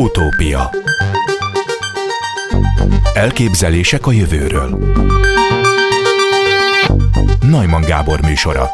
[0.00, 0.70] Utópia.
[3.14, 4.78] Elképzelések a jövőről.
[7.50, 8.66] Najman Gábor műsora.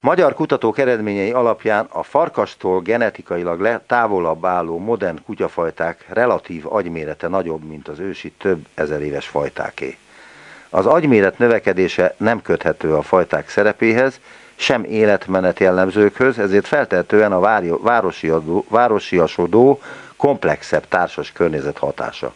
[0.00, 7.88] Magyar kutatók eredményei alapján a farkastól genetikailag távolabb álló modern kutyafajták relatív agymérete nagyobb, mint
[7.88, 9.96] az ősi több ezer éves fajtáké.
[10.70, 14.20] Az agyméret növekedése nem köthető a fajták szerepéhez,
[14.56, 17.40] sem életmenet jellemzőkhöz, ezért feltehetően a
[17.82, 19.80] városiasodó, városiasodó
[20.16, 22.34] komplexebb társas környezet hatása.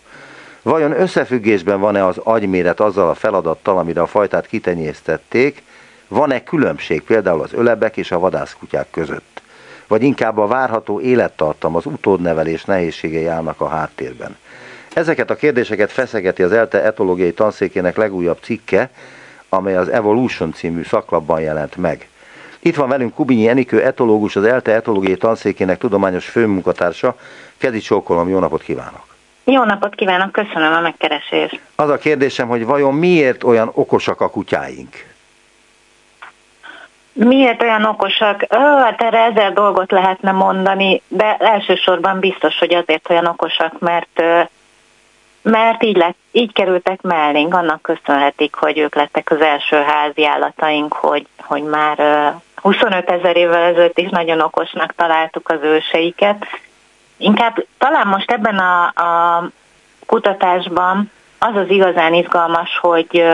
[0.63, 5.63] Vajon összefüggésben van-e az agyméret azzal a feladattal, amire a fajtát kitenyésztették,
[6.09, 9.43] van-e különbség például az ölebek és a vadászkutyák között?
[9.87, 14.37] Vagy inkább a várható élettartam, az utódnevelés nehézségei állnak a háttérben?
[14.95, 18.91] Ezeket a kérdéseket feszegeti az ELTE etológiai tanszékének legújabb cikke,
[19.51, 22.09] amely az Evolution című szaklapban jelent meg.
[22.63, 27.17] Itt van velünk Kubinyi Enikő etológus, az ELTE etológiai tanszékének tudományos főmunkatársa.
[27.59, 29.09] Kezi csókolom, jó napot kívánok!
[29.45, 31.61] Jó napot kívánok, köszönöm a megkeresést.
[31.77, 35.09] Az a kérdésem, hogy vajon miért olyan okosak a kutyáink?
[37.13, 38.45] Miért olyan okosak?
[38.49, 44.23] Ö, hát erre ezer dolgot lehetne mondani, de elsősorban biztos, hogy azért olyan okosak, mert
[45.43, 50.93] mert így, lett, így kerültek mellénk, annak köszönhetik, hogy ők lettek az első házi állataink,
[50.93, 51.99] hogy, hogy már
[52.55, 56.47] 25 ezer évvel ezelőtt is nagyon okosnak találtuk az őseiket.
[57.17, 59.45] Inkább talán most ebben a, a
[60.07, 63.25] kutatásban az az igazán izgalmas, hogy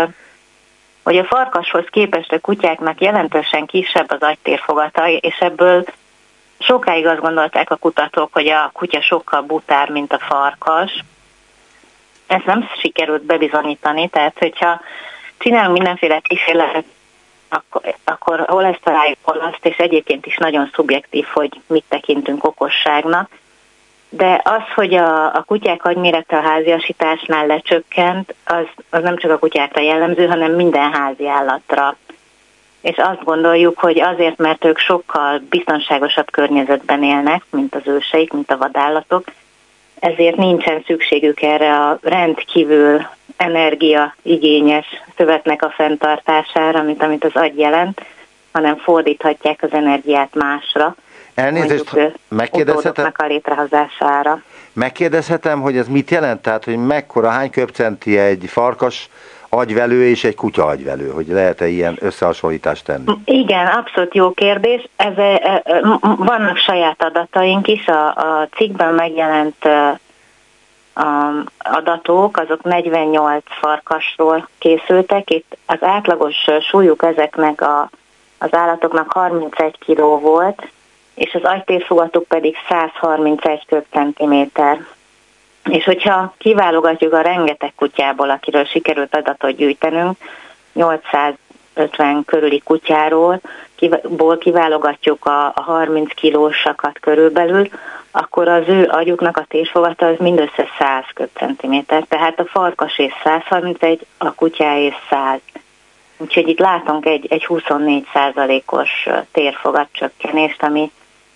[1.06, 5.84] hogy a farkashoz képest a kutyáknak jelentősen kisebb az agytérfogata, és ebből
[6.58, 11.04] sokáig azt gondolták a kutatók, hogy a kutya sokkal butább, mint a farkas,
[12.26, 14.80] ezt nem sikerült bebizonyítani, tehát hogyha
[15.38, 16.84] csinálunk mindenféle kísérletet,
[17.48, 22.44] akkor, akkor hol ezt találjuk, hol azt, és egyébként is nagyon szubjektív, hogy mit tekintünk
[22.44, 23.30] okosságnak.
[24.08, 29.38] De az, hogy a, a kutyák agymérete a háziasításnál lecsökkent, az, az nem csak a
[29.38, 31.96] kutyákra jellemző, hanem minden házi állatra.
[32.80, 38.50] És azt gondoljuk, hogy azért, mert ők sokkal biztonságosabb környezetben élnek, mint az őseik, mint
[38.50, 39.24] a vadállatok,
[40.00, 44.86] ezért nincsen szükségük erre a rendkívül energiaigényes
[45.16, 48.00] szövetnek a fenntartására, mint amit az agy jelent,
[48.52, 50.94] hanem fordíthatják az energiát másra.
[51.34, 53.12] Elnézést, megkérdezhetem?
[53.16, 54.42] a létrehozására.
[54.72, 56.42] Megkérdezhetem, hogy ez mit jelent?
[56.42, 59.08] Tehát, hogy mekkora, hány köpcenti egy farkas
[59.56, 63.04] agyvelő és egy kutya agyvelő, hogy lehet-e ilyen összehasonlítást tenni?
[63.24, 64.88] Igen, abszolút jó kérdés.
[64.96, 65.80] Ez, e, e,
[66.16, 69.64] vannak saját adataink is, a, a cikkben megjelent
[70.94, 75.30] a adatok, azok 48 farkasról készültek.
[75.30, 77.90] Itt az átlagos súlyuk ezeknek a,
[78.38, 80.68] az állatoknak 31 kg volt,
[81.14, 84.86] és az agytérfogatuk pedig 131 köbcentiméter.
[85.68, 90.16] És hogyha kiválogatjuk a rengeteg kutyából, akiről sikerült adatot gyűjtenünk,
[90.72, 93.40] 850 körüli kutyáról,
[94.02, 97.68] ból kiválogatjuk a, 30 kilósakat körülbelül,
[98.10, 104.06] akkor az ő agyuknak a tésfogata az mindössze 100 köbcentiméter, tehát a farkas és 131,
[104.18, 105.40] a kutyá és 100.
[106.16, 110.90] Úgyhogy itt látunk egy, egy 24 százalékos térfogat csökkenést, ami,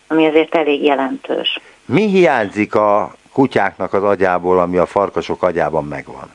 [0.07, 1.61] ami azért elég jelentős.
[1.85, 6.35] Mi hiányzik a kutyáknak az agyából, ami a farkasok agyában megvan?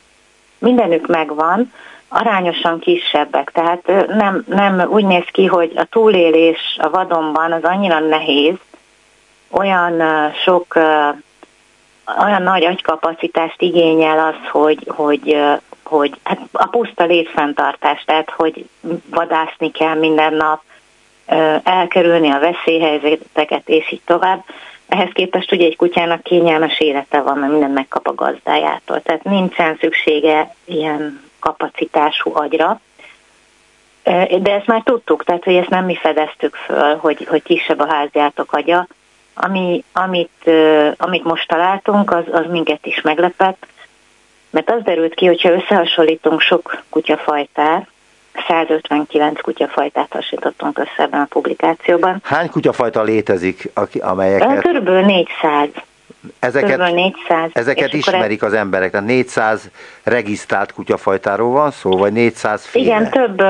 [0.58, 1.74] Mindenük megvan,
[2.08, 8.00] arányosan kisebbek, tehát nem, nem úgy néz ki, hogy a túlélés a vadonban az annyira
[8.00, 8.56] nehéz,
[9.50, 10.02] olyan
[10.44, 10.76] sok,
[12.22, 15.38] olyan nagy agykapacitást igényel az, hogy, hogy,
[15.84, 18.70] hogy hát a puszta létfenntartás, tehát hogy
[19.10, 20.62] vadászni kell minden nap,
[21.64, 24.44] elkerülni a veszélyhelyzeteket, és így tovább.
[24.88, 29.02] Ehhez képest ugye egy kutyának kényelmes élete van, mert minden megkap a gazdájától.
[29.02, 32.80] Tehát nincsen szüksége ilyen kapacitású agyra.
[34.40, 37.88] De ezt már tudtuk, tehát hogy ezt nem mi fedeztük föl, hogy, hogy kisebb a
[37.88, 38.88] háziátok agya.
[39.34, 40.52] Ami, amit,
[40.98, 43.66] amit most találtunk, az, az minket is meglepett,
[44.50, 47.88] mert az derült ki, hogyha összehasonlítunk sok kutyafajtát,
[48.48, 52.22] 159 kutyafajtát hasonlítottunk össze ebben a publikációban.
[52.24, 54.62] Hány kutyafajta létezik, amelyeket...
[54.62, 55.70] Körülbelül 400.
[56.40, 57.50] Ezeket, 400.
[57.54, 59.70] ezeket ismerik az emberek, tehát 400
[60.04, 62.86] regisztrált kutyafajtáról van szó, vagy 400 féle?
[62.86, 63.42] Igen, több,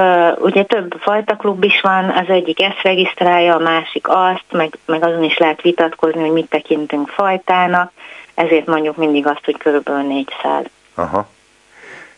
[0.41, 5.23] ugye több fajtaklub is van, az egyik ezt regisztrálja, a másik azt, meg, meg azon
[5.23, 7.91] is lehet vitatkozni, hogy mit tekintünk fajtának,
[8.33, 10.65] ezért mondjuk mindig azt, hogy körülbelül 400.
[10.95, 11.27] Aha.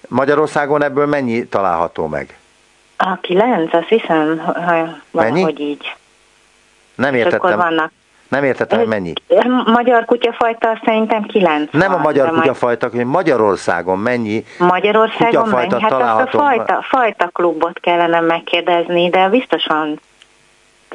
[0.08, 2.38] Magyarországon ebből mennyi található meg?
[2.98, 4.42] A kilenc, azt hiszem,
[5.12, 5.96] hogy így.
[6.96, 7.40] Nem értettem.
[7.40, 7.92] És akkor vannak
[8.28, 9.14] Nem értettem, hogy mennyi.
[9.66, 11.72] Magyar kutyafajta szerintem 9.
[11.72, 15.82] Nem a magyar kutyafajta, hogy Magyarországon mennyi Magyarországon kutyafajta mennyi?
[15.82, 16.38] Hát azt a található.
[16.40, 20.00] fajta, fajta klubot kellene megkérdezni, de biztosan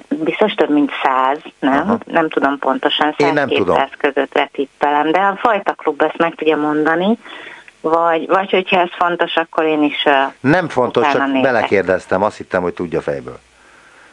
[0.08, 1.72] biztos több mint száz, nem?
[1.72, 1.98] Aha.
[2.04, 3.84] Nem tudom pontosan, Én nem 100-200 tudom.
[3.98, 7.18] között vetítelem, de a fajta klub ezt meg tudja mondani,
[7.82, 10.04] vagy, vagy hogyha ez fontos, akkor én is
[10.40, 11.42] Nem fontos, csak nézek.
[11.42, 13.38] belekérdeztem, azt hittem, hogy tudja fejből.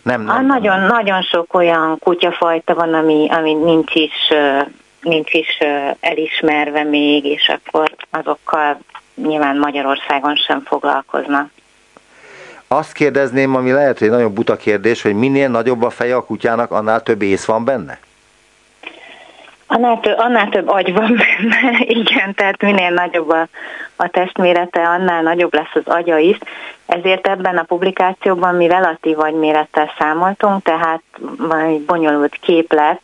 [0.01, 0.35] Nem, nem.
[0.35, 4.13] Ah, nagyon, nagyon sok olyan kutyafajta van, ami, ami nincs is,
[5.01, 5.57] nincs is
[5.99, 8.79] elismerve még, és akkor azokkal
[9.15, 11.49] nyilván Magyarországon sem foglalkoznak.
[12.67, 16.25] Azt kérdezném, ami lehet, hogy egy nagyon buta kérdés, hogy minél nagyobb a feje a
[16.25, 17.99] kutyának, annál több ész van benne?
[19.71, 23.47] Annál több, annál több agy van benne, igen, tehát minél nagyobb a,
[23.95, 26.37] a testmérete, annál nagyobb lesz az agya is.
[26.85, 31.01] Ezért ebben a publikációban mi relatív agymérettel számoltunk, tehát
[31.67, 33.01] egy bonyolult képlet,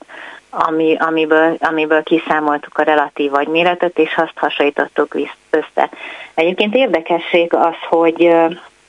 [0.50, 5.16] ami, amiből, amiből kiszámoltuk a relatív agyméretet, és azt hasonlítottuk
[5.50, 5.90] össze.
[6.34, 8.36] Egyébként érdekesség az, hogy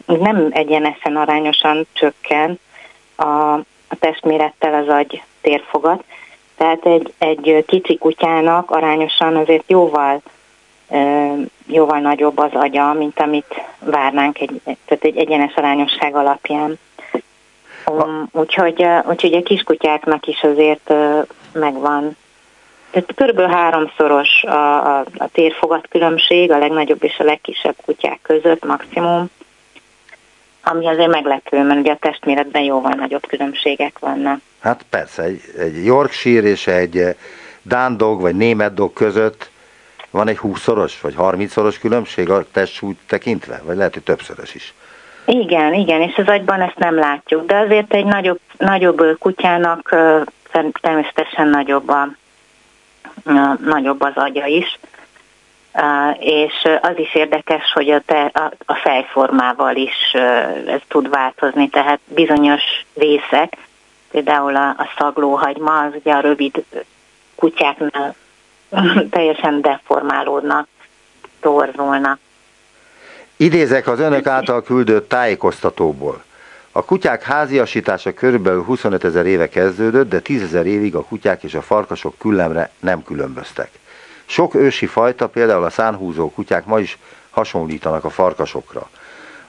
[0.06, 2.60] nem egyenesen arányosan csökken
[3.16, 3.52] a,
[3.88, 6.04] a testmérettel az agy térfogat,
[6.56, 10.22] tehát egy, egy kicsi kutyának arányosan azért jóval,
[11.66, 16.78] jóval nagyobb az agya, mint amit várnánk, egy, tehát egy egyenes arányosság alapján.
[17.86, 20.94] Um, úgyhogy, úgyhogy a kiskutyáknak is azért
[21.52, 22.16] megvan.
[22.90, 28.64] Tehát körülbelül háromszoros a, a, a térfogat különbség a legnagyobb és a legkisebb kutyák között
[28.64, 29.26] maximum,
[30.62, 34.40] ami azért meglepő, mert ugye a testméretben jóval nagyobb különbségek vannak.
[34.66, 37.14] Hát persze, egy, egy Yorkshire és egy eh,
[37.62, 39.50] Dán dog vagy német dog között
[40.10, 43.60] van egy 20-szoros vagy 30-szoros különbség a testsúlyt tekintve?
[43.64, 44.74] Vagy lehet, hogy többszörös is.
[45.24, 49.88] Igen, igen, és az agyban ezt nem látjuk, de azért egy nagyobb, nagyobb ö, kutyának
[50.52, 52.08] ter- természetesen nagyobb, a,
[53.64, 54.78] nagyobb az agya is,
[56.18, 60.12] és az is érdekes, hogy a, te, a, a fejformával is
[60.66, 62.62] ez tud változni, tehát bizonyos
[62.94, 63.56] részek,
[64.22, 66.64] például a, a szaglóhagyma, az ugye a rövid
[67.34, 68.14] kutyáknál
[69.10, 70.68] teljesen deformálódnak,
[71.40, 72.18] torzulnak.
[73.36, 76.22] Idézek az önök által küldött tájékoztatóból.
[76.72, 81.54] A kutyák háziasítása körülbelül 25 ezer éve kezdődött, de 10 ezer évig a kutyák és
[81.54, 83.70] a farkasok küllemre nem különböztek.
[84.26, 86.98] Sok ősi fajta, például a szánhúzó kutyák ma is
[87.30, 88.88] hasonlítanak a farkasokra.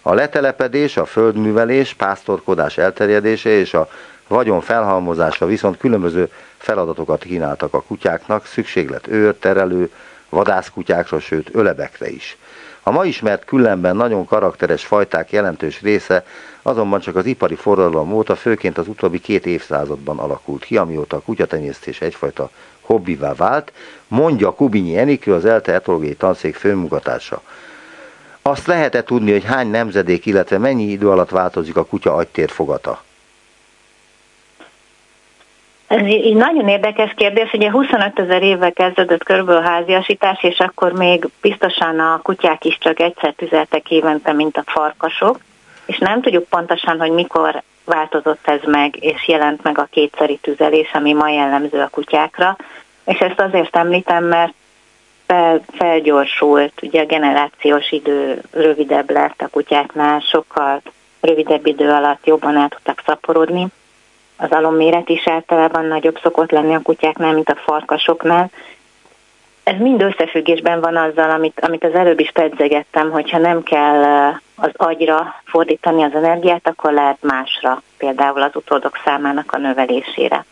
[0.02, 3.90] A letelepedés, a földművelés, pásztorkodás elterjedése és a
[4.28, 9.92] vagyon felhalmozása viszont különböző feladatokat kínáltak a kutyáknak, szükséglet őr, terelő,
[10.30, 12.38] vadászkutyákra, sőt ölebekre is.
[12.84, 16.26] A ma ismert küllemben nagyon karakteres fajták jelentős része
[16.62, 21.22] azonban csak az ipari forradalom óta, főként az utóbbi két évszázadban alakult ki, amióta a
[21.22, 22.50] kutyatenyésztés egyfajta
[22.82, 23.72] hobbivá vált,
[24.08, 27.42] mondja Kubinyi Enikő, az ELTE etológiai tanszék főmunkatársa.
[28.42, 33.04] Azt lehet-e tudni, hogy hány nemzedék, illetve mennyi idő alatt változik a kutya agytérfogata?
[35.88, 41.28] Ez így nagyon érdekes kérdés, ugye 25 ezer évvel kezdődött körülbelül háziasítás, és akkor még
[41.42, 45.40] biztosan a kutyák is csak egyszer tüzeltek évente, mint a farkasok,
[45.86, 50.92] és nem tudjuk pontosan, hogy mikor változott ez meg, és jelent meg a kétszeri tüzelés,
[50.94, 52.58] ami ma jellemző a kutyákra,
[53.06, 54.54] és ezt azért említem, mert
[55.28, 60.82] fel, felgyorsult, ugye a generációs idő rövidebb lett a kutyáknál, sokkal
[61.22, 63.68] rövidebb idő alatt jobban el tudtak szaporodni,
[64.38, 68.50] az alomméret is általában nagyobb szokott lenni a kutyáknál, mint a farkasoknál.
[69.64, 74.36] Ez mind összefüggésben van azzal, amit, amit az előbb is pedzegettem, hogyha nem kell eh,
[74.56, 80.46] az agyra fordítani az energiát, akkor lehet másra, például az utódok számának a növelésére.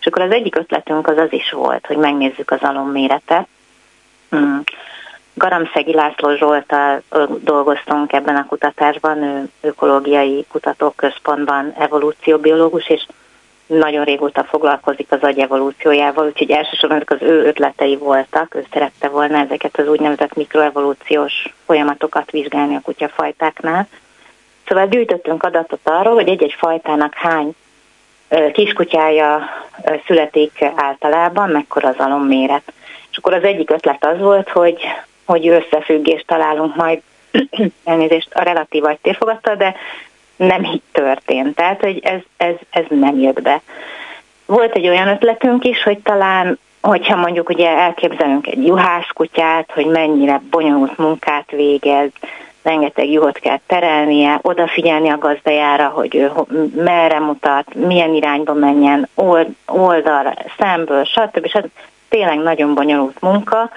[0.00, 3.46] És akkor az egyik ötletünk az az is volt, hogy megnézzük az alomméretet.
[4.30, 4.62] Hmm.
[5.34, 7.02] Garamszegi László Zsoltal
[7.40, 13.06] dolgoztunk ebben a kutatásban, ő ökológiai kutatóközpontban evolúcióbiológus, és
[13.68, 19.38] nagyon régóta foglalkozik az agy evolúciójával, úgyhogy elsősorban az ő ötletei voltak, ő szerette volna
[19.38, 23.88] ezeket az úgynevezett mikroevolúciós folyamatokat vizsgálni a kutyafajtáknál.
[24.66, 27.54] Szóval gyűjtöttünk adatot arról, hogy egy-egy fajtának hány
[28.52, 29.48] kiskutyája
[30.06, 32.72] születik általában, mekkora az alomméret.
[33.10, 34.78] És akkor az egyik ötlet az volt, hogy,
[35.24, 37.02] hogy összefüggést találunk majd
[37.84, 39.76] elnézést a relatív agytérfogattal, de
[40.38, 41.54] nem így történt.
[41.54, 43.60] Tehát, hogy ez, ez, ez nem jött be.
[44.46, 50.40] Volt egy olyan ötletünk is, hogy talán, hogyha mondjuk ugye elképzelünk egy juhászkutyát, hogy mennyire
[50.50, 52.10] bonyolult munkát végez,
[52.62, 56.32] rengeteg juhot kell terelnie, odafigyelni a gazdajára, hogy ő
[56.74, 61.46] merre mutat, milyen irányba menjen, old, oldalra, szemből, stb.
[61.46, 61.70] stb.
[62.08, 63.70] Tényleg nagyon bonyolult munka.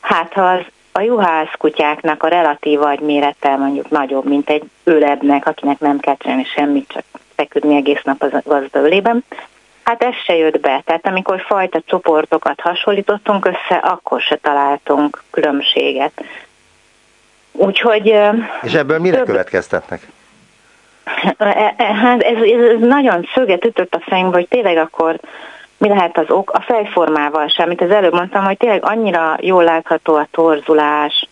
[0.00, 0.60] Hát ha az
[0.96, 6.44] a juhász kutyáknak a relatív agymérete mondjuk nagyobb, mint egy ölebbnek, akinek nem kell csinálni
[6.44, 9.24] semmit, csak feküdni egész nap az gazda ölében,
[9.86, 10.82] Hát ez se jött be.
[10.84, 16.24] Tehát amikor fajta csoportokat hasonlítottunk össze, akkor se találtunk különbséget.
[17.52, 18.14] Úgyhogy...
[18.62, 19.26] És ebből mire több...
[19.26, 20.00] következtetnek?
[21.38, 25.18] E, e, hát ez, ez nagyon szöget ütött a fejünkbe, hogy tényleg akkor
[25.78, 26.50] mi lehet az ok?
[26.50, 31.28] A fejformával sem, mint az előbb mondtam, hogy tényleg annyira jól látható a torzulás,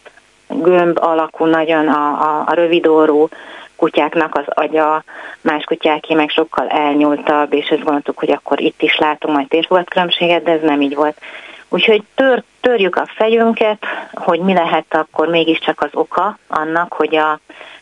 [0.49, 3.29] gömb alakú nagyon a, a, a rövidorú
[3.77, 5.05] kutyáknak az agya,
[5.41, 10.43] más kutyáké meg sokkal elnyúltabb, és ezt gondoltuk, hogy akkor itt is látunk majd térfogatkülönbséget,
[10.43, 11.21] de ez nem így volt.
[11.69, 17.39] Úgyhogy tör, törjük a fejünket, hogy mi lehet akkor mégiscsak az oka annak, hogy a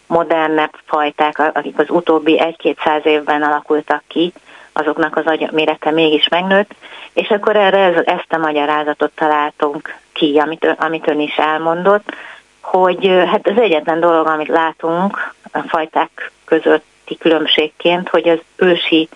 [0.06, 4.32] modernebb fajták, akik az utóbbi egy-két száz évben alakultak ki,
[4.72, 6.74] azoknak az agy mérete mégis megnőtt,
[7.12, 12.14] és akkor erre ez, ezt a magyarázatot találtunk ki, amit, amit ön is elmondott,
[12.60, 19.08] hogy hát az egyetlen dolog, amit látunk a fajták közötti különbségként, hogy az ősi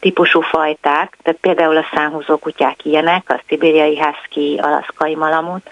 [0.00, 5.70] típusú fajták, tehát például a szánhúzó kutyák ilyenek, a szibériai husky, alaszkai malamut,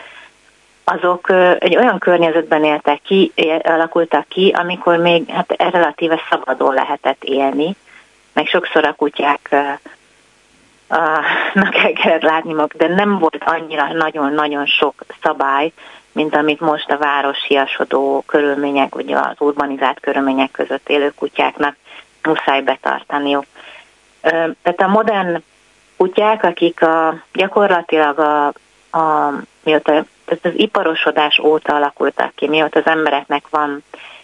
[0.84, 7.76] azok egy olyan környezetben éltek ki, alakultak ki, amikor még hát relatíve szabadon lehetett élni,
[8.32, 9.54] meg sokszor a kutyák
[11.54, 15.72] nak el kellett látni maguk, de nem volt annyira nagyon-nagyon sok szabály,
[16.12, 21.76] mint amit most a városiasodó körülmények, ugye az urbanizált körülmények között élő kutyáknak
[22.22, 23.44] muszáj betartaniuk.
[24.62, 25.42] Tehát a modern
[25.96, 28.46] kutyák, akik a, gyakorlatilag a,
[28.98, 33.82] a, mióta, tehát az iparosodás óta alakultak ki, mióta az embereknek van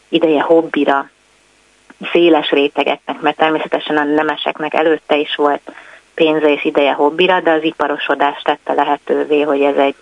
[0.08, 1.10] ideje hobbira,
[2.12, 5.72] széles rétegeknek, mert természetesen a nemeseknek előtte is volt
[6.14, 9.94] pénze és ideje hobbira, de az iparosodás tette lehetővé, hogy ez egy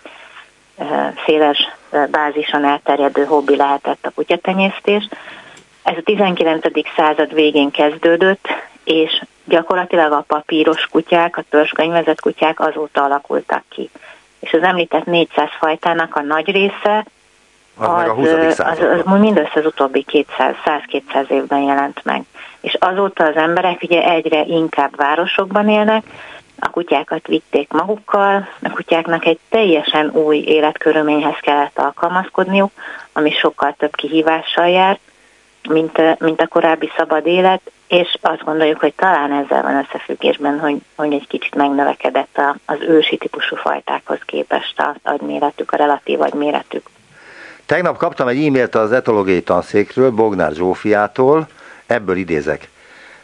[1.25, 1.67] széles
[2.11, 5.07] bázison elterjedő hobbi lehetett a kutyatenyésztés.
[5.83, 6.65] Ez a 19.
[6.95, 8.47] század végén kezdődött,
[8.83, 13.89] és gyakorlatilag a papíros kutyák, a törzskönyvezett kutyák azóta alakultak ki.
[14.39, 17.05] És az említett 400 fajtának a nagy része
[17.77, 22.21] az, az, az, az mindössze az utóbbi 100-200 évben jelent meg.
[22.59, 26.03] És azóta az emberek ugye egyre inkább városokban élnek,
[26.59, 32.71] a kutyákat vitték magukkal, a kutyáknak egy teljesen új életkörülményhez kellett alkalmazkodniuk,
[33.13, 34.99] ami sokkal több kihívással jár,
[35.69, 40.77] mint, mint a korábbi szabad élet, és azt gondoljuk, hogy talán ezzel van összefüggésben, hogy,
[40.95, 46.89] hogy egy kicsit megnövekedett az ősi típusú fajtákhoz képest az agyméretük, a relatív agyméretük.
[47.67, 51.47] Tegnap kaptam egy e-mailt az etológiai tanszékről, Bognár Zsófiától,
[51.85, 52.69] ebből idézek.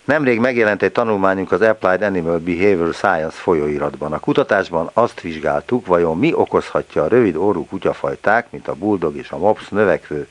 [0.03, 4.13] Nemrég megjelent egy tanulmányunk az Applied Animal Behavior Science folyóiratban.
[4.13, 9.31] A kutatásban azt vizsgáltuk, vajon mi okozhatja a rövid orrú kutyafajták, mint a bulldog és
[9.31, 10.27] a mops növekvő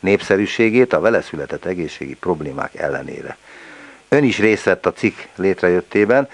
[0.00, 3.36] népszerűségét a vele született egészségi problémák ellenére.
[4.08, 6.28] Ön is részt vett a cikk létrejöttében,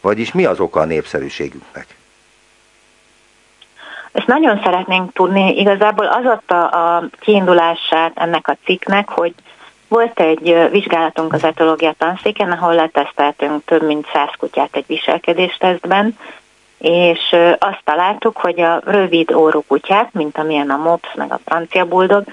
[0.00, 1.86] vagyis mi az oka a népszerűségüknek?
[4.12, 5.58] Ezt nagyon szeretnénk tudni.
[5.58, 9.34] Igazából az adta a kiindulását ennek a cikknek, hogy
[9.88, 16.18] volt egy vizsgálatunk az etológia tanszéken, ahol leteszteltünk több mint száz kutyát egy viselkedéstesztben,
[16.78, 21.84] és azt találtuk, hogy a rövid órú kutyák, mint amilyen a mops, meg a francia
[21.84, 22.24] buldog,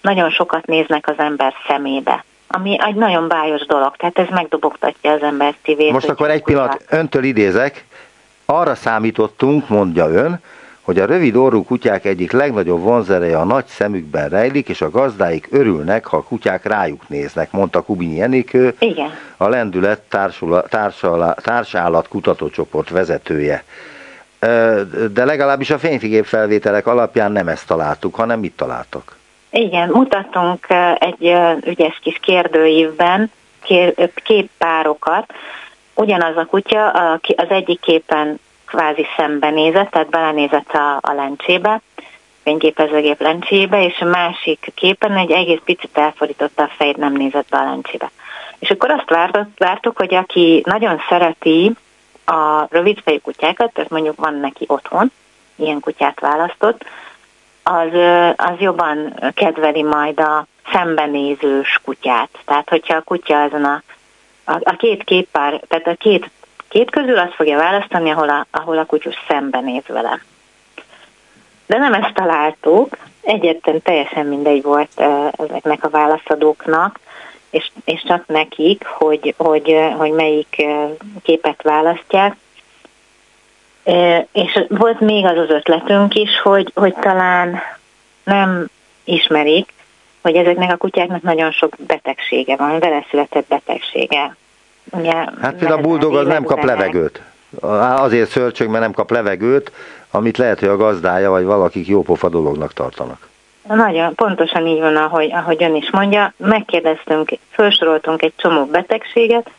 [0.00, 5.22] nagyon sokat néznek az ember szemébe ami egy nagyon bájos dolog, tehát ez megdobogtatja az
[5.22, 5.92] ember szívét.
[5.92, 7.86] Most akkor egy pillanat, öntől idézek,
[8.44, 10.40] arra számítottunk, mondja ön,
[10.86, 15.48] hogy a rövid orrú kutyák egyik legnagyobb vonzereje a nagy szemükben rejlik, és a gazdáik
[15.50, 19.10] örülnek, ha a kutyák rájuk néznek, mondta Kubinyi Enikő, Igen.
[19.36, 20.02] a Lendület
[21.42, 23.64] társállat kutatócsoport vezetője.
[25.12, 29.16] De legalábbis a fényfigép felvételek alapján nem ezt találtuk, hanem mit találtak?
[29.50, 30.66] Igen, mutattunk
[30.98, 33.30] egy ügyes kis kérdőívben
[34.24, 35.32] képpárokat.
[35.94, 36.90] Ugyanaz a kutya,
[37.36, 41.80] az egyik képen kvázi szembenézett, tehát belenézett a, a lencsébe,
[42.42, 47.58] fényképezőgép lencsébe, és a másik képen egy egész picit elfordította a fejét, nem nézett be
[47.58, 48.10] a lencsébe.
[48.58, 51.72] És akkor azt vártuk, vártuk, hogy aki nagyon szereti
[52.24, 55.12] a rövidfejű kutyákat, tehát mondjuk van neki otthon,
[55.56, 56.84] ilyen kutyát választott,
[57.62, 57.88] az,
[58.36, 62.28] az jobban kedveli majd a szembenézős kutyát.
[62.44, 63.82] Tehát, hogyha a kutya ezen a,
[64.44, 66.30] a, a két képpár, tehát a két
[66.68, 70.20] két közül azt fogja választani, ahol a, ahol a kutyus szembenéz vele.
[71.66, 75.00] De nem ezt találtuk, egyetlen teljesen mindegy volt
[75.38, 77.00] ezeknek a válaszadóknak,
[77.50, 80.66] és, és csak nekik, hogy, hogy, hogy melyik
[81.22, 82.36] képet választják.
[84.32, 87.60] És volt még az az ötletünk is, hogy, hogy talán
[88.24, 88.68] nem
[89.04, 89.72] ismerik,
[90.22, 94.36] hogy ezeknek a kutyáknak nagyon sok betegsége van, vele született betegsége.
[94.90, 97.22] Ugye, hát például a buldog az nem kap levegőt.
[97.60, 99.72] Azért szörcsög, mert nem kap levegőt,
[100.10, 103.28] amit lehet, hogy a gazdája vagy valakik jópofa dolognak tartanak.
[103.68, 106.32] Nagyon pontosan így van, ahogy, ahogy ön is mondja.
[106.36, 109.50] Megkérdeztünk, felsoroltunk egy csomó betegséget,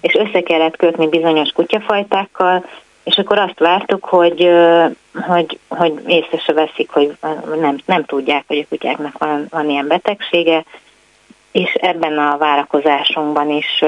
[0.00, 2.64] és össze kellett kötni bizonyos kutyafajtákkal,
[3.04, 4.50] és akkor azt vártuk, hogy,
[5.14, 7.16] hogy, hogy észre se veszik, hogy
[7.60, 10.64] nem, nem tudják, hogy a kutyáknak van, van ilyen betegsége,
[11.52, 13.84] és ebben a várakozásunkban is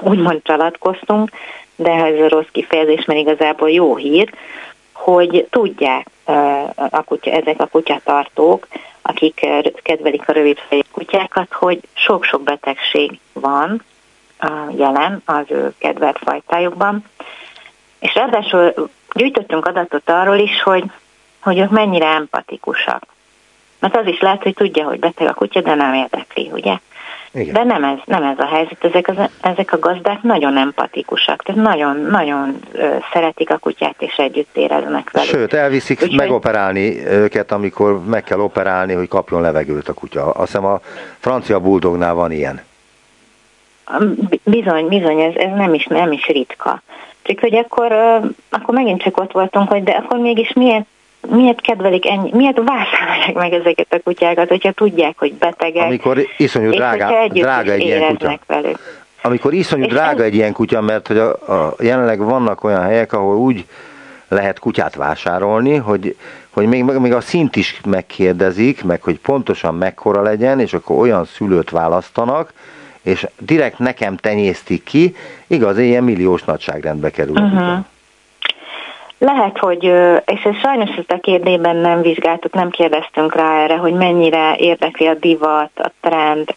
[0.00, 1.30] úgymond csalatkoztunk,
[1.76, 4.32] de ez a rossz kifejezés, mert igazából jó hír,
[4.92, 6.06] hogy tudják
[6.90, 8.66] a kutya, ezek a kutyatartók,
[9.02, 9.46] akik
[9.82, 13.82] kedvelik a rövidfejű kutyákat, hogy sok-sok betegség van
[14.76, 17.04] jelen az ő kedvelt fajtájukban,
[17.98, 20.84] és ráadásul gyűjtöttünk adatot arról is, hogy,
[21.40, 23.06] hogy ők mennyire empatikusak.
[23.78, 26.76] Mert az is lehet, hogy tudja, hogy beteg a kutya, de nem érdekli, ugye?
[27.36, 27.52] Igen.
[27.52, 31.62] De nem ez, nem ez a helyzet, ezek, az, ezek a gazdák nagyon empatikusak, tehát
[31.62, 35.28] nagyon, nagyon ö, szeretik a kutyát, és együtt éreznek velük.
[35.28, 40.30] Sőt, elviszik Úgy, megoperálni őket, amikor meg kell operálni, hogy kapjon levegőt a kutya.
[40.30, 40.80] Azt hiszem a
[41.18, 42.60] francia buldognál van ilyen.
[44.42, 46.82] Bizony, bizony, ez, ez nem, is, nem is ritka.
[47.22, 47.92] Csak hogy akkor,
[48.50, 50.86] akkor megint csak ott voltunk, hogy de akkor mégis miért
[51.30, 55.84] miért kedvelik ennyi, miért vásárolják meg ezeket a kutyákat, hogyha tudják, hogy betegek.
[55.84, 58.38] Amikor iszonyú drága, drága egy ilyen kutya.
[58.46, 58.78] Velük.
[59.22, 63.12] Amikor iszonyú és drága egy ilyen kutya, mert hogy a, a, jelenleg vannak olyan helyek,
[63.12, 63.64] ahol úgy
[64.28, 66.16] lehet kutyát vásárolni, hogy,
[66.50, 71.24] hogy még, még a szint is megkérdezik, meg hogy pontosan mekkora legyen, és akkor olyan
[71.24, 72.52] szülőt választanak,
[73.02, 75.16] és direkt nekem tenyésztik ki,
[75.46, 77.40] igaz, ilyen milliós nagyságrendbe kerül.
[77.40, 77.84] Uh-huh.
[79.18, 79.84] Lehet, hogy,
[80.24, 85.06] és ez sajnos ezt a kérdében nem vizsgáltuk, nem kérdeztünk rá erre, hogy mennyire érdekli
[85.06, 86.54] a divat, a trend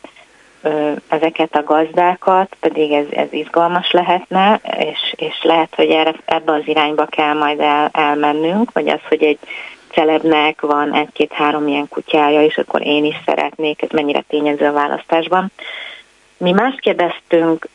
[1.07, 6.61] ezeket a gazdákat, pedig ez, ez izgalmas lehetne, és, és lehet, hogy erre, ebbe az
[6.65, 9.39] irányba kell majd el, elmennünk, vagy az, hogy egy
[9.91, 15.51] celebnek van egy-két-három ilyen kutyája, és akkor én is szeretnék, ez mennyire tényező a választásban.
[16.37, 17.67] Mi más kérdeztünk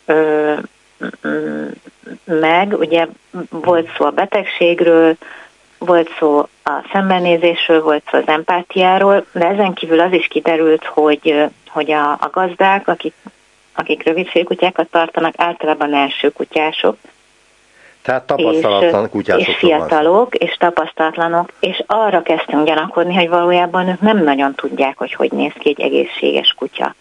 [2.25, 3.07] meg, ugye
[3.51, 5.17] volt szó a betegségről,
[5.79, 11.45] volt szó a szembenézésről, volt szó az empátiáról, de ezen kívül az is kiderült, hogy,
[11.69, 13.15] hogy a, a gazdák, akik,
[13.75, 16.97] akik rövid kutyákat tartanak, általában első kutyások,
[18.05, 19.49] tehát tapasztalatlan kutyások.
[19.49, 25.15] És fiatalok, és tapasztalatlanok, és arra kezdtünk gyanakodni, hogy valójában ők nem nagyon tudják, hogy
[25.15, 26.95] hogy néz ki egy egészséges kutya.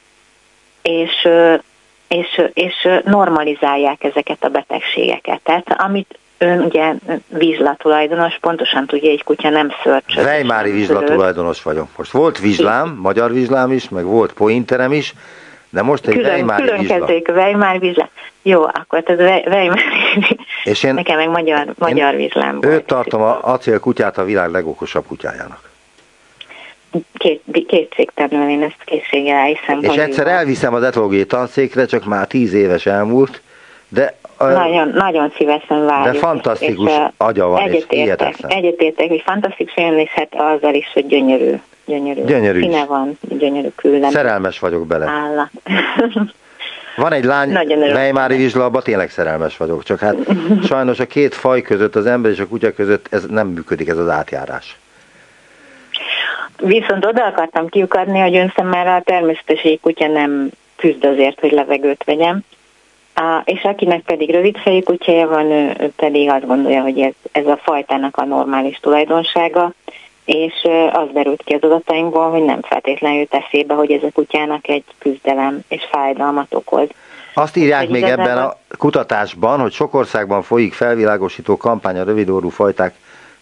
[0.81, 1.27] És
[2.13, 5.39] és, és normalizálják ezeket a betegségeket.
[5.43, 6.93] Tehát amit ön ugye
[7.27, 10.23] vízlatulajdonos, pontosan tudja, egy kutya nem szörcsög.
[10.23, 11.87] Vejmári vízlatulajdonos vagyok.
[11.97, 15.13] Most volt vizslám, magyar vizslám is, meg volt pointerem is,
[15.69, 17.05] de most egy külön, Weimári külön vizsla.
[17.05, 18.09] Külön Weimar vizsla.
[18.41, 19.79] Jó, akkor tehát Weimar
[20.63, 25.07] és én, Nekem meg magyar, magyar vizslám Őt tartom a acél kutyát a világ legokosabb
[25.07, 25.72] kutyájának
[27.13, 29.81] két, kétségtelenül én ezt készséggel elhiszem.
[29.81, 30.33] És egyszer van.
[30.33, 33.41] elviszem az etológiai tanszékre, csak már tíz éves elmúlt,
[33.87, 36.13] de nagyon, nagyon szívesen várjuk.
[36.13, 38.51] De fantasztikus és, agya van, és hihetetlen.
[38.51, 41.55] Egyetértek, hogy fantasztikus olyan, és hát azzal is, hogy gyönyörű.
[41.85, 44.09] Gyönyörű, gyönyörű színe van, gyönyörű küldem.
[44.09, 45.05] Szerelmes vagyok bele.
[45.05, 45.49] Állat.
[46.95, 47.57] Van egy lány,
[47.93, 50.15] Weimári vizsla, tényleg szerelmes vagyok, csak hát
[50.69, 53.97] sajnos a két faj között, az ember és a kutya között ez nem működik ez
[53.97, 54.77] az átjárás.
[56.57, 62.03] Viszont oda akartam kiukadni, hogy ön szemmelre a természetesen kutya nem küzd azért, hogy levegőt
[62.03, 62.39] vegyem.
[63.15, 67.45] A, és akinek pedig rövidfejű kutyája van, ő, ő pedig azt gondolja, hogy ez, ez
[67.45, 69.73] a fajtának a normális tulajdonsága,
[70.25, 70.53] és
[70.91, 74.83] az derült ki az adatainkból, hogy nem feltétlenül jut eszébe, hogy ez a kutyának egy
[74.97, 76.87] küzdelem és fájdalmat okoz.
[77.33, 82.93] Azt írják még ebben a kutatásban, hogy sok országban folyik felvilágosító kampány a rövidorú fajták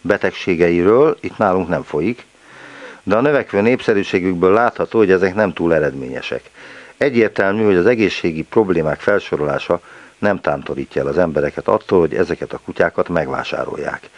[0.01, 2.25] betegségeiről, itt nálunk nem folyik,
[3.03, 6.49] de a növekvő népszerűségükből látható, hogy ezek nem túl eredményesek.
[6.97, 9.81] Egyértelmű, hogy az egészségi problémák felsorolása
[10.19, 14.09] nem tántorítja el az embereket attól, hogy ezeket a kutyákat megvásárolják.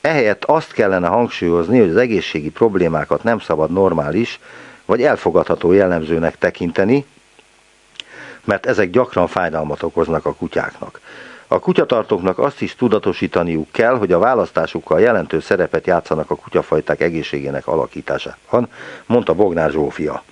[0.00, 4.40] Ehelyett azt kellene hangsúlyozni, hogy az egészségi problémákat nem szabad normális
[4.84, 7.04] vagy elfogadható jellemzőnek tekinteni,
[8.44, 11.00] mert ezek gyakran fájdalmat okoznak a kutyáknak.
[11.50, 17.66] A kutyatartóknak azt is tudatosítaniuk kell, hogy a választásukkal jelentős szerepet játszanak a kutyafajták egészségének
[17.66, 18.68] alakításában,
[19.06, 20.22] mondta Bognár Zsófia.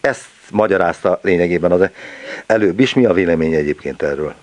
[0.00, 1.88] Ezt magyarázta lényegében az
[2.46, 2.94] előbb is.
[2.94, 4.34] Mi a vélemény egyébként erről?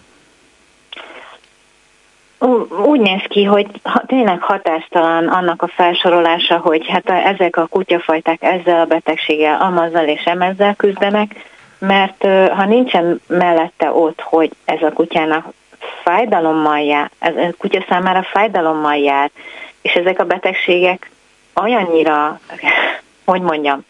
[2.86, 3.68] Úgy néz ki, hogy
[4.06, 10.24] tényleg hatástalan annak a felsorolása, hogy hát ezek a kutyafajták ezzel a betegséggel, amazzal és
[10.24, 11.32] emezzel küzdenek,
[11.80, 15.54] mert ha nincsen mellette ott, hogy ez a kutyának
[16.04, 19.32] fájdalommal jár, ez a kutya számára fájdalommal jár,
[19.82, 21.10] és ezek a betegségek
[21.62, 22.40] olyannyira,
[23.26, 23.86] hogy mondjam,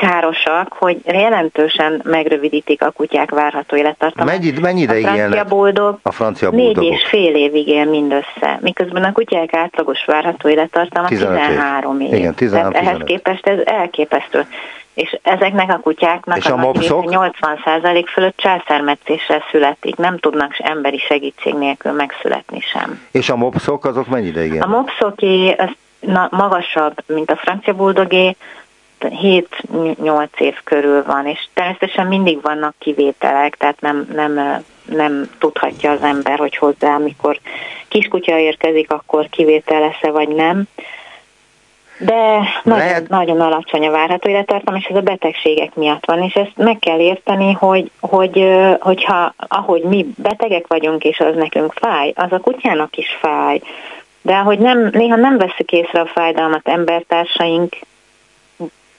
[0.00, 4.38] károsak, hogy jelentősen megrövidítik a kutyák várható élettartamát.
[4.38, 9.04] Mennyi, mennyi ideig a francia boldog a francia négy és fél évig él mindössze, miközben
[9.04, 12.14] a kutyák átlagos várható élettartama 13 év.
[12.14, 14.46] Igen, 13, Tehát ehhez képest ez elképesztő.
[14.94, 21.54] És ezeknek a kutyáknak és a, a 80% fölött császármetszéssel születik, nem tudnak emberi segítség
[21.54, 23.00] nélkül megszületni sem.
[23.10, 25.68] És a mopszok azok mennyi ideig A mopszoké az
[26.30, 28.36] magasabb, mint a francia buldogé,
[29.00, 36.02] 7-8 év körül van, és természetesen mindig vannak kivételek, tehát nem, nem, nem tudhatja az
[36.02, 37.40] ember, hogy hozzá, amikor
[37.88, 40.64] kiskutya érkezik, akkor kivétel lesz-e vagy nem.
[41.98, 43.08] De nagyon, Lehet...
[43.08, 46.98] nagyon alacsony a várható élettartam, és ez a betegségek miatt van, és ezt meg kell
[46.98, 48.46] érteni, hogy, hogy
[48.80, 53.60] hogyha ahogy mi betegek vagyunk, és az nekünk fáj, az a kutyának is fáj.
[54.22, 57.76] De ahogy nem, néha nem veszük észre a fájdalmat embertársaink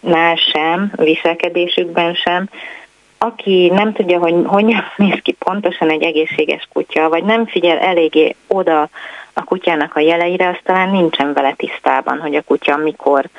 [0.02, 2.50] nál sem, viselkedésükben sem,
[3.18, 8.36] aki nem tudja, hogy hogyan néz ki pontosan egy egészséges kutya, vagy nem figyel eléggé
[8.48, 8.90] oda
[9.34, 13.30] a kutyának a jeleire, az talán nincsen vele tisztában, hogy a kutya mikor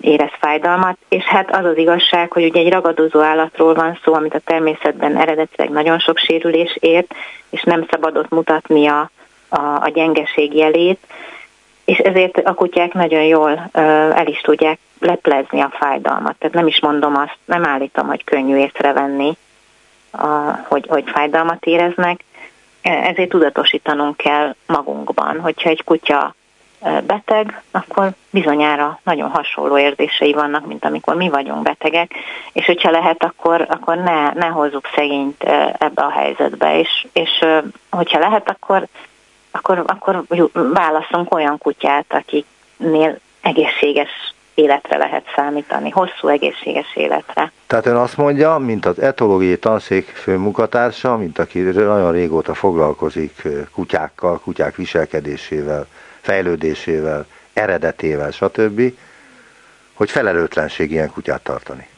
[0.00, 4.34] érez fájdalmat, és hát az az igazság, hogy ugye egy ragadozó állatról van szó, amit
[4.34, 7.14] a természetben eredetileg nagyon sok sérülés ért,
[7.50, 9.10] és nem szabadott mutatnia
[9.48, 10.98] a, a gyengeség jelét,
[11.90, 16.36] és ezért a kutyák nagyon jól el is tudják leplezni a fájdalmat.
[16.38, 19.36] Tehát nem is mondom azt, nem állítom, hogy könnyű észrevenni,
[20.10, 20.26] a,
[20.68, 22.24] hogy, hogy fájdalmat éreznek,
[22.82, 26.34] e, ezért tudatosítanunk kell magunkban, hogyha egy kutya
[27.06, 32.12] beteg, akkor bizonyára nagyon hasonló érzései vannak, mint amikor mi vagyunk betegek,
[32.52, 35.42] és hogyha lehet, akkor, akkor ne, ne hozzuk szegényt
[35.78, 37.44] ebbe a helyzetbe, és, és
[37.90, 38.86] hogyha lehet, akkor
[39.50, 44.10] akkor, akkor válaszunk olyan kutyát, akiknél egészséges
[44.54, 47.52] életre lehet számítani, hosszú egészséges életre.
[47.66, 54.38] Tehát ön azt mondja, mint az etológiai tanszék főmunkatársa, mint aki nagyon régóta foglalkozik kutyákkal,
[54.38, 55.86] kutyák viselkedésével,
[56.20, 58.92] fejlődésével, eredetével, stb.,
[59.94, 61.88] hogy felelőtlenség ilyen kutyát tartani.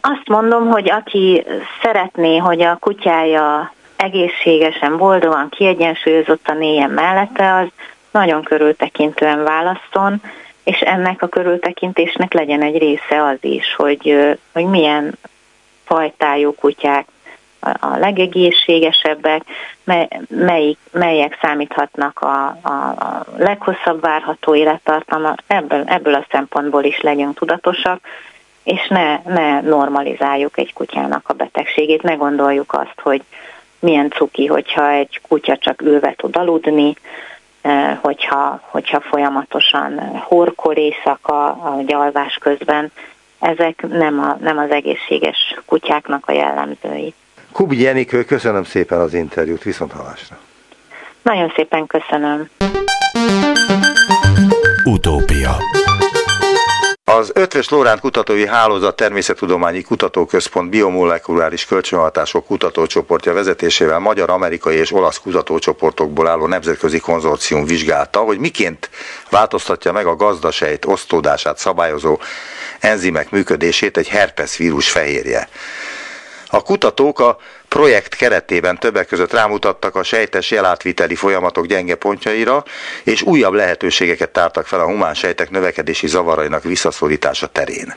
[0.00, 1.44] Azt mondom, hogy aki
[1.82, 7.66] szeretné, hogy a kutyája egészségesen, boldogan, kiegyensúlyozottan éljen mellette, az
[8.10, 10.22] nagyon körültekintően választon,
[10.64, 15.18] és ennek a körültekintésnek legyen egy része az is, hogy, hogy milyen
[15.84, 17.06] fajtájú kutyák
[17.80, 19.42] a legegészségesebbek,
[20.28, 22.94] melyik, melyek számíthatnak a, a,
[23.36, 28.00] leghosszabb várható élettartalma, ebből, ebből a szempontból is legyünk tudatosak,
[28.64, 33.22] és ne, ne normalizáljuk egy kutyának a betegségét, ne gondoljuk azt, hogy
[33.78, 36.94] milyen cuki, hogyha egy kutya csak ülve tud aludni,
[37.60, 42.92] eh, hogyha, hogyha folyamatosan horkol éjszaka a gyalvás közben.
[43.38, 47.14] Ezek nem, a, nem az egészséges kutyáknak a jellemzői.
[47.52, 50.38] Kubi Jenikő, köszönöm szépen az interjút, viszont halásra.
[51.22, 52.48] Nagyon szépen köszönöm.
[54.84, 55.50] Utópia
[57.16, 65.18] az Ötvös Lóránt Kutatói Hálózat Természettudományi Kutatóközpont biomolekuláris kölcsönhatások kutatócsoportja vezetésével magyar, amerikai és olasz
[65.18, 68.90] kutatócsoportokból álló nemzetközi konzorcium vizsgálta, hogy miként
[69.30, 72.18] változtatja meg a gazdasejt osztódását szabályozó
[72.80, 75.48] enzimek működését egy herpes vírus fehérje.
[76.48, 77.38] A kutatók a
[77.72, 82.64] projekt keretében többek között rámutattak a sejtes jelátviteli folyamatok gyenge pontjaira,
[83.04, 87.94] és újabb lehetőségeket tártak fel a humán sejtek növekedési zavarainak visszaszorítása terén.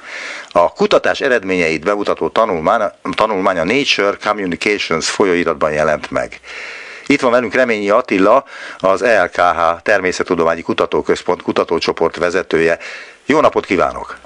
[0.52, 2.82] A kutatás eredményeit bemutató tanulmány,
[3.16, 6.40] tanulmány a Nature Communications folyóiratban jelent meg.
[7.06, 8.46] Itt van velünk Reményi Attila,
[8.80, 12.78] az ELKH Természettudományi Kutatóközpont kutatócsoport vezetője.
[13.26, 14.18] Jó napot kívánok!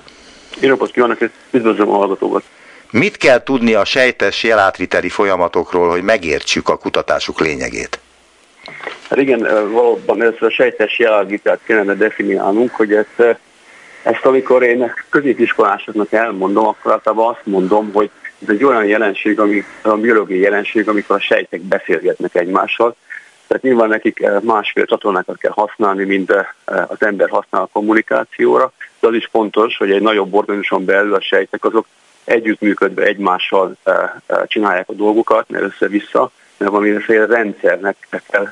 [0.59, 2.43] Jó napot kívánok, és üdvözlöm a hallgatókat!
[2.91, 7.99] Mit kell tudni a sejtes jelátviteli folyamatokról, hogy megértsük a kutatásuk lényegét?
[9.09, 9.39] Hát igen,
[9.71, 13.37] valóban ezt a sejtes jelátvitelt kellene definiálnunk, hogy ezt,
[14.03, 18.09] ezt amikor én középiskolásoknak elmondom, akkor általában azt mondom, hogy
[18.41, 22.95] Ez egy olyan jelenség, ami, a biológiai jelenség, amikor a sejtek beszélgetnek egymással.
[23.47, 26.31] Tehát nyilván nekik másfél csatornákat kell használni, mint
[26.65, 31.21] az ember használ a kommunikációra, de az is fontos, hogy egy nagyobb organizmuson belül a
[31.21, 31.85] sejtek azok
[32.29, 33.75] együttműködve egymással
[34.45, 37.95] csinálják a dolgokat, mert össze-vissza, mert valamiféle rendszernek
[38.29, 38.47] kell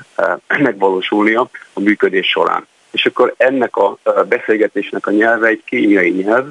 [0.68, 2.66] megvalósulnia a működés során.
[2.90, 6.46] És akkor ennek a beszélgetésnek a nyelve egy kémiai nyelv,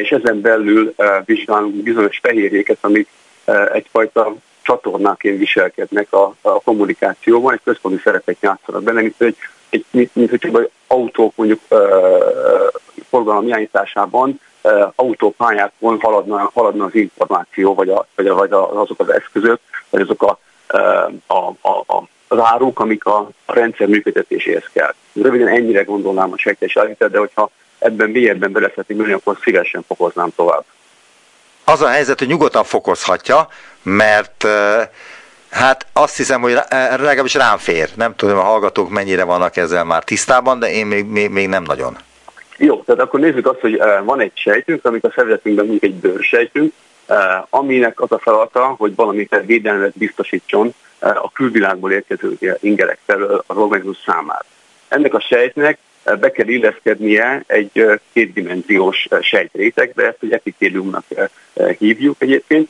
[0.00, 3.08] és ezen belül vizsgálunk bizonyos fehérjéket, amik
[3.72, 9.36] egyfajta csatornáként viselkednek a, a kommunikációban, egy központi szerepet játszanak benne, mint hogy
[9.70, 11.60] egy, mint, mint hogy autók mondjuk
[13.08, 14.40] forgalom irányításában
[14.94, 20.22] autópályákon haladna, haladna az információ, vagy, a, vagy, a, vagy azok az eszközök, vagy azok
[20.22, 20.38] a,
[21.26, 24.94] a, a, a az áruk, amik a rendszer működtetéséhez kell.
[25.22, 30.32] Röviden ennyire gondolnám a sejtés elhitet, de hogyha ebben mélyebben bele menni, akkor szívesen fokoznám
[30.36, 30.64] tovább.
[31.64, 33.48] Az a helyzet, hogy nyugodtan fokozhatja,
[33.82, 34.46] mert
[35.50, 37.90] hát azt hiszem, hogy legalábbis rám fér.
[37.94, 41.62] Nem tudom, a hallgatók mennyire vannak ezzel már tisztában, de én még, még, még nem
[41.62, 41.96] nagyon.
[42.56, 46.72] Jó, tehát akkor nézzük azt, hogy van egy sejtünk, amit a szervezetünkben mondjuk egy bőrsejtünk,
[47.50, 53.98] aminek az a feladata, hogy valamit védelmet biztosítson a külvilágból érkező ingerek felől az organizmus
[54.06, 54.44] számára.
[54.88, 55.78] Ennek a sejtnek
[56.20, 61.04] be kell illeszkednie egy kétdimenziós sejtrétegbe, ezt egy epitéliumnak
[61.78, 62.68] hívjuk egyébként,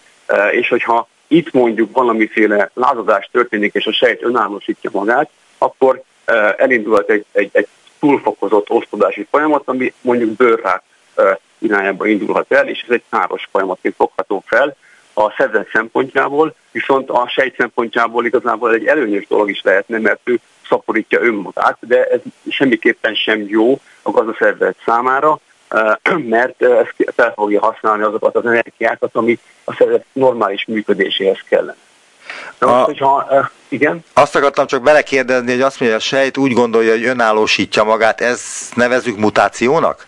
[0.50, 6.02] és hogyha itt mondjuk valamiféle lázadás történik, és a sejt önállósítja magát, akkor
[6.56, 7.68] elindulhat egy, egy, egy
[8.04, 10.82] túlfokozott osztodási folyamat, ami mondjuk bőrrák
[11.58, 14.76] irányába indulhat el, és ez egy káros folyamatként fogható fel
[15.14, 20.40] a szervezet szempontjából, viszont a sejt szempontjából igazából egy előnyös dolog is lehetne, mert ő
[20.68, 25.38] szaporítja önmagát, de ez semmiképpen sem jó a gazdaszervezet számára,
[26.36, 31.76] mert ez fel fogja használni azokat az energiákat, ami a szervezet normális működéséhez kellene.
[32.58, 34.04] Na, most, hogyha, igen?
[34.12, 38.76] Azt akartam csak belekérdezni, hogy azt mondja, a sejt úgy gondolja, hogy önállósítja magát, ezt
[38.76, 40.06] nevezük mutációnak?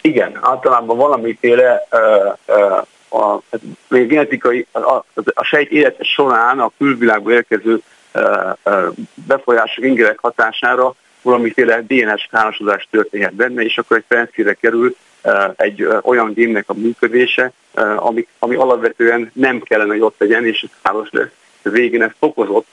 [0.00, 3.42] Igen, általában valamiféle uh, uh, a, a
[3.88, 5.04] genetikai, a, a,
[5.34, 7.82] a sejt élete során a külvilágból érkező
[8.14, 8.22] uh,
[8.64, 8.86] uh,
[9.26, 14.96] befolyások, ingerek hatására valamiféle DNS károsodás történhet benne, és akkor egy felszíre kerül
[15.56, 17.52] egy olyan génnek a működése,
[17.96, 21.30] ami, ami alapvetően nem kellene, hogy ott legyen, és káros lesz.
[21.62, 22.66] Végén ez fokozott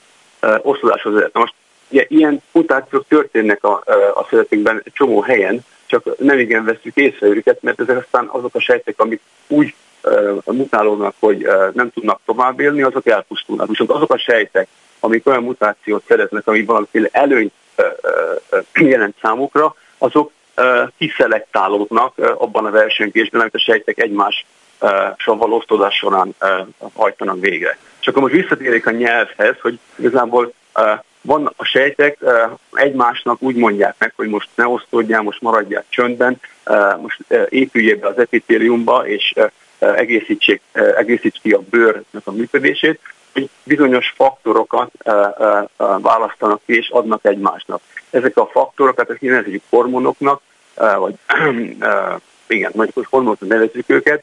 [0.62, 1.32] osztozáshoz vezet.
[1.32, 1.54] Most
[1.88, 3.82] ilyen mutációk történnek a,
[4.14, 8.54] a szeretünkben egy csomó helyen, csak nem igen veszük észre őket, mert ezek aztán azok
[8.54, 9.74] a sejtek, amik úgy
[10.44, 13.68] mutálódnak, hogy nem tudnak tovább élni, azok elpusztulnak.
[13.68, 14.68] Viszont azok a sejtek,
[15.00, 17.52] amik olyan mutációt szereznek, ami valamiféle előnyt
[18.74, 20.30] jelent számukra, azok
[20.98, 24.46] kiszelektálódnak abban a versengésben, amit a sejtek egymás
[25.24, 26.34] való osztozás során
[26.94, 27.78] hajtanak végre.
[27.98, 30.52] Csak akkor most visszatérjék a nyelvhez, hogy igazából
[31.20, 32.18] van a sejtek
[32.72, 36.40] egymásnak úgy mondják meg, hogy most ne osztódjál, most maradjál csöndben,
[37.00, 39.34] most épüljél be az epitéliumba, és
[39.78, 43.00] egészítsék, egészíts ki a bőrnek a működését,
[43.32, 44.90] hogy bizonyos faktorokat
[45.76, 47.80] választanak ki és adnak egymásnak.
[48.10, 50.40] Ezek a faktorokat, ezt nevezzük hormonoknak,
[50.98, 51.14] vagy
[52.46, 54.22] igen, mondjuk hormonoknak nevezzük őket,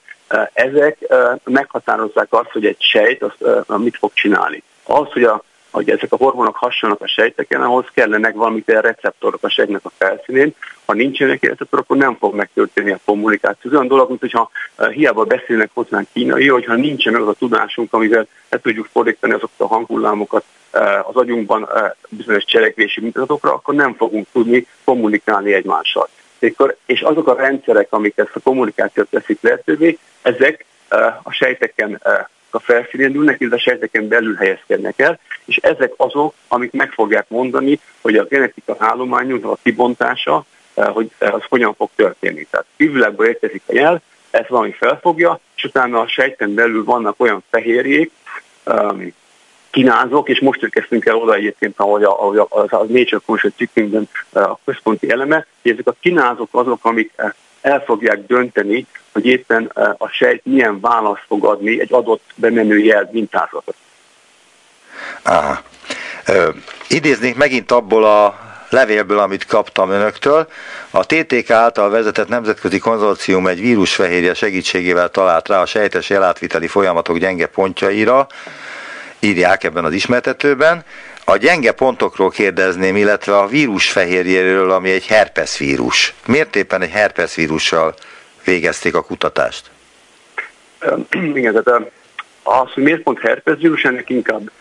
[0.54, 0.98] ezek
[1.44, 4.64] meghatározzák azt, hogy egy sejt azt, mit fog csinálni.
[4.84, 9.50] Az, hogy a hogy ezek a hormonok hasonlnak a sejteken, ahhoz kellenek valamiféle receptorok a
[9.50, 10.56] sejtnek a felszínén.
[10.86, 13.70] Ha nincsenek receptorok, akkor nem fog megtörténni a kommunikáció.
[13.70, 14.50] Ez olyan dolog, mint hogyha
[14.92, 19.60] hiába beszélnek hozzánk kínai, hogyha nincsen meg az a tudásunk, amivel le tudjuk fordítani azokat
[19.60, 20.44] a hanghullámokat
[21.04, 21.70] az agyunkban
[22.10, 26.10] bizonyos cselekvési mintatokra, akkor nem fogunk tudni kommunikálni egymással.
[26.86, 30.66] És azok a rendszerek, amik ezt a kommunikációt teszik lehetővé, ezek
[31.24, 32.02] a sejteken
[32.50, 37.26] a felszínén ülnek, illetve a sejteken belül helyezkednek el, és ezek azok, amik meg fogják
[37.28, 42.48] mondani, hogy a genetika állományunk, a kibontása, hogy az hogyan fog történni.
[42.50, 47.44] Tehát kívülágból érkezik a jel, ezt valami felfogja, és utána a sejten belül vannak olyan
[47.50, 48.12] fehérjék,
[49.76, 54.10] kinázok, és most érkeztünk el oda egyébként, ahogy a, ahogy a, a Nature Conscious cikkünkben
[54.34, 57.30] eh, a központi eleme, hogy ezek a kinázok azok, amik eh,
[57.62, 63.10] el fogják dönteni, hogy éppen a sejt milyen választ fog adni egy adott bemenő jel
[63.12, 63.76] mintázatot.
[65.24, 65.62] Aha.
[66.28, 66.50] Ö,
[66.88, 70.48] idéznék megint abból a levélből, amit kaptam önöktől.
[70.92, 77.18] A TTK által vezetett nemzetközi konzorcium egy vírusfehérje segítségével talált rá a sejtes jelátviteli folyamatok
[77.18, 78.28] gyenge pontjaira,
[79.26, 80.84] írják ebben az ismertetőben.
[81.26, 86.14] A gyenge pontokról kérdezném, illetve a vírusfehérjéről, ami egy herpes vírus.
[86.28, 87.94] Miért éppen egy herpes vírussal
[88.44, 89.70] végezték a kutatást?
[91.34, 91.82] igen, tehát
[92.44, 94.52] az, hogy miért pont herpesvírus, ennek inkább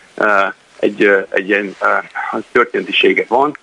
[0.79, 1.75] egy, egy ilyen
[2.51, 3.57] történetisége van.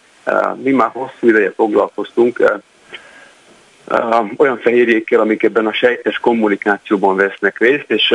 [0.63, 2.61] Mi már hosszú ideje foglalkoztunk
[4.37, 8.15] olyan fehérjékkel, amik ebben a sejtes kommunikációban vesznek részt, és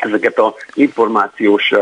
[0.00, 1.72] ezeket a információs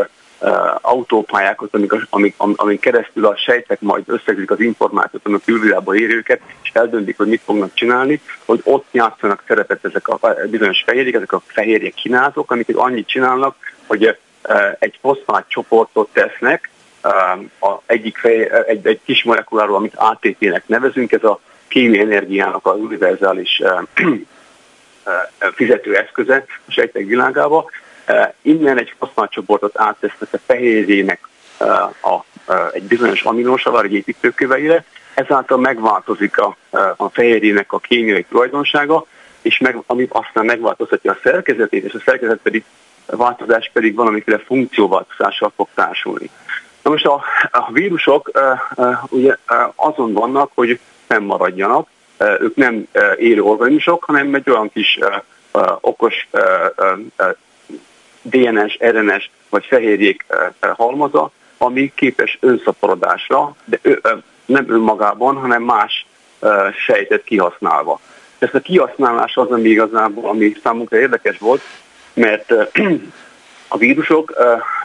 [0.81, 6.41] autópályákat, amik, amik, amik keresztül a sejtek majd összegzik az információt, amik külvilágban ér őket,
[6.63, 11.31] és eldöntik, hogy mit fognak csinálni, hogy ott játszanak szerepet ezek a bizonyos fehérjék, ezek
[11.31, 13.55] a fehérjék kínálók, amik annyit csinálnak,
[13.87, 14.17] hogy
[14.79, 16.69] egy foszfát csoportot tesznek,
[17.59, 22.79] a egyik fej, egy, egy kis molekuláról, amit ATP-nek nevezünk, ez a kémiai energiának az
[22.79, 23.61] univerzális
[25.55, 27.69] fizetőeszköze a sejtek világába.
[28.41, 31.27] Innen egy foszfátcsoportot áttesznek a fehérjének
[32.01, 32.19] a,
[32.71, 36.55] egy bizonyos aminósavar, egy építőköveire, ezáltal megváltozik a,
[36.95, 39.05] a fehérjének a kémiai tulajdonsága,
[39.41, 42.63] és meg, ami aztán megváltoztatja a szerkezetét, és a szerkezet pedig
[43.05, 46.29] a változás pedig valamiféle funkcióváltozással fog társulni.
[46.83, 49.35] Na most a, a vírusok uh, uh, ugye
[49.75, 51.87] azon vannak, hogy fennmaradjanak,
[52.19, 54.99] uh, ők nem élő organismok, hanem egy olyan kis
[55.81, 56.27] okos
[58.29, 60.25] DNS, RNS vagy fehérjék
[60.59, 64.01] halmaza, ami képes önszaporodásra, de ő,
[64.45, 66.05] nem önmagában, hanem más
[66.85, 67.99] sejtet kihasználva.
[68.37, 71.61] Ezt a kihasználás az, ami igazából, ami számunkra érdekes volt,
[72.13, 72.53] mert
[73.67, 74.33] a vírusok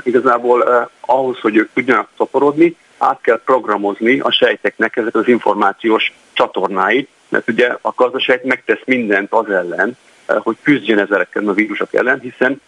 [0.02, 7.08] igazából ahhoz, hogy ők tudjanak szaporodni, át kell programozni a sejteknek ezek az információs csatornáit,
[7.28, 12.60] mert ugye a gazdaság megtesz mindent az ellen, hogy küzdjön ezekkel a vírusok ellen, hiszen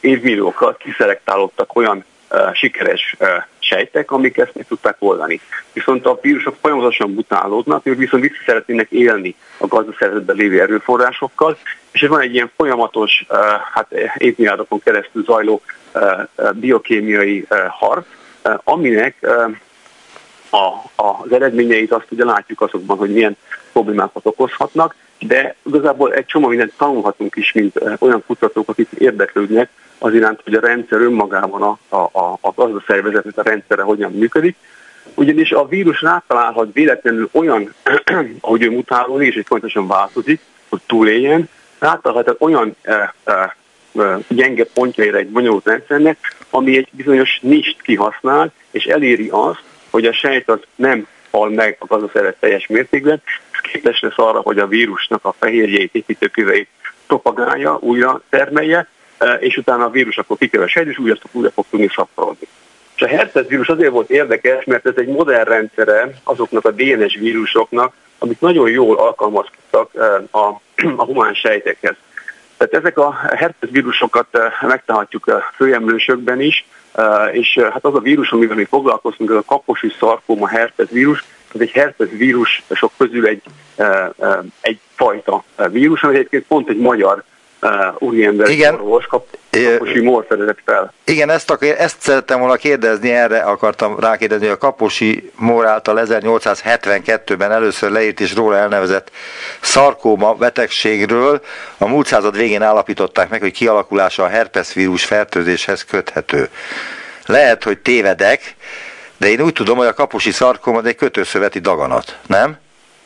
[0.00, 2.04] évmilliókkal kiszelektálódtak olyan
[2.52, 3.16] sikeres
[3.58, 5.40] sejtek, amik ezt meg tudták oldani.
[5.72, 11.58] Viszont a vírusok folyamatosan mutálódnak, ők viszont vissza szeretnének élni a gazdaszervezetben lévő erőforrásokkal,
[11.92, 13.26] és van egy ilyen folyamatos,
[13.72, 15.62] hát évmilliárdokon keresztül zajló
[16.54, 18.06] biokémiai harc,
[18.64, 19.26] aminek
[20.50, 23.36] a, az eredményeit azt ugye látjuk azokban, hogy milyen
[23.72, 30.14] problémákat okozhatnak, de igazából egy csomó mindent tanulhatunk is, mint olyan kutatók, akik érdeklődnek az
[30.14, 34.56] iránt, hogy a rendszer önmagában a, a, a, a gazdaszervezetnek a rendszere hogyan működik.
[35.14, 37.74] Ugyanis a vírus rátalálhat véletlenül olyan,
[38.40, 43.56] ahogy ő mutálódik, és egy pontosan változik, hogy túléljen, rátalálhat olyan e, e,
[44.28, 50.12] gyenge pontjaira egy bonyolult rendszernek, ami egy bizonyos nist kihasznál, és eléri azt, hogy a
[50.12, 53.22] sejt az nem hal meg a gazdaszervezet teljes mértékben,
[53.52, 56.68] ez képes lesz arra, hogy a vírusnak a fehérjeit, építőköveit
[57.06, 58.88] propagálja, újra termelje,
[59.38, 62.46] és utána a vírus akkor kikevesedj, és újra, újra fog tudni szaporodni.
[62.96, 67.14] És a herpes vírus azért volt érdekes, mert ez egy modern rendszere azoknak a DNS
[67.14, 69.90] vírusoknak, amik nagyon jól alkalmazkodtak
[70.30, 70.38] a,
[70.96, 71.94] a humán sejtekhez.
[72.56, 74.26] Tehát ezek a herpes vírusokat
[74.60, 76.64] megtalálhatjuk a főemlősökben is,
[77.32, 81.24] és hát az a vírus, amivel mi foglalkoztunk, ez a kaposi szarkóma herpes vírus,
[81.54, 83.42] ez egy herpes vírus sok közül egy,
[84.60, 87.24] egy fajta vírus, ami egyébként pont egy magyar
[87.62, 88.74] uh, úriember Igen.
[88.74, 90.92] orvos kap, Kaposi Mór fedezett fel.
[91.04, 96.00] Igen, ezt, akar, ezt szerettem volna kérdezni, erre akartam rákérdezni, hogy a Kaposi Mór által
[96.06, 99.10] 1872-ben először leírt és róla elnevezett
[99.60, 101.40] szarkóma betegségről
[101.78, 106.48] a múlt század végén állapították meg, hogy kialakulása a herpesvírus fertőzéshez köthető.
[107.26, 108.54] Lehet, hogy tévedek,
[109.16, 112.58] de én úgy tudom, hogy a kaposi szarkóma egy kötőszöveti daganat, nem?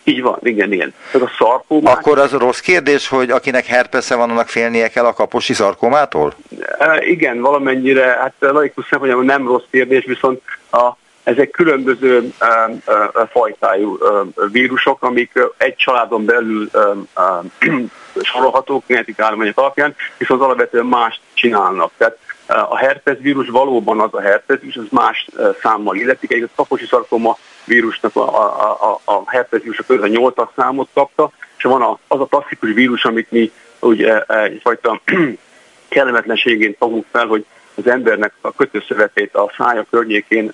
[0.05, 0.95] Így van, igen, igen.
[1.12, 1.97] Ez a szarkómák...
[1.97, 6.35] Akkor az rossz kérdés, hogy akinek herpesze van, annak félnie kell a kaposi szarkómától?
[6.79, 10.40] E, igen, valamennyire, hát laikus szempontjából nem rossz kérdés, viszont
[10.71, 10.90] a,
[11.23, 16.79] ezek különböző e, e, fajtájú e, vírusok, amik egy családon belül e,
[17.14, 17.40] e,
[18.33, 21.90] sorolhatók genetik állományok alapján, viszont alapvetően mást csinálnak.
[21.97, 25.29] Tehát a herpes vírus valóban az a herpes vírus, az más
[25.62, 26.33] számmal illetik.
[26.33, 31.83] Egy kaposi szarkoma vírusnak a, a, a, a herpes a 8 számot kapta, és van
[31.83, 35.00] a, az a klasszikus vírus, amit mi ugye egyfajta
[35.88, 40.53] kellemetlenségén fogunk fel, hogy az embernek a kötőszövetét a szája környékén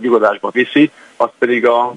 [0.00, 1.94] gyugodásba viszi, az pedig a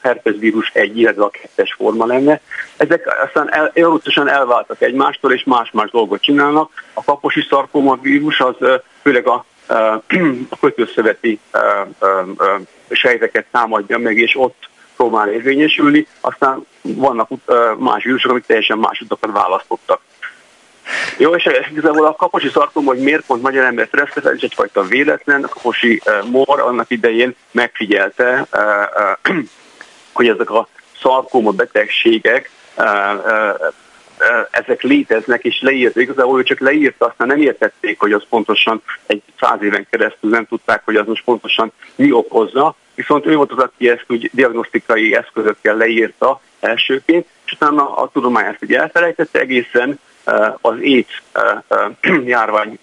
[0.00, 2.40] herpes vírus egy, illetve a kettes forma lenne.
[2.76, 6.70] Ezek aztán el, evolúciósan elváltak egymástól, és más-más dolgot csinálnak.
[6.92, 8.56] A kaposi szarkoma vírus az
[9.02, 9.44] főleg a,
[10.60, 11.40] kötőszöveti
[12.90, 17.28] sejteket támadja meg, és ott próbál érvényesülni, aztán vannak
[17.78, 20.00] más vírusok, amik teljesen más utakat választottak.
[21.18, 25.44] Jó, és igazából a kaposi szarkom, hogy miért pont magyar ember stresszes, ez egyfajta véletlen.
[25.44, 28.46] A kaposi mor annak idején megfigyelte,
[30.12, 30.68] hogy ezek a
[31.00, 32.50] szarkóma betegségek
[34.50, 39.22] ezek léteznek, és leírt, igazából ő csak leírta, aztán nem értették, hogy az pontosan egy
[39.40, 43.58] száz éven keresztül nem tudták, hogy az most pontosan mi okozza, viszont ő volt az,
[43.58, 49.98] aki ezt úgy diagnosztikai eszközökkel leírta elsőként, és utána a tudomány ezt ugye elfelejtette egészen
[50.60, 51.22] az AIDS
[52.34, 52.78] járvány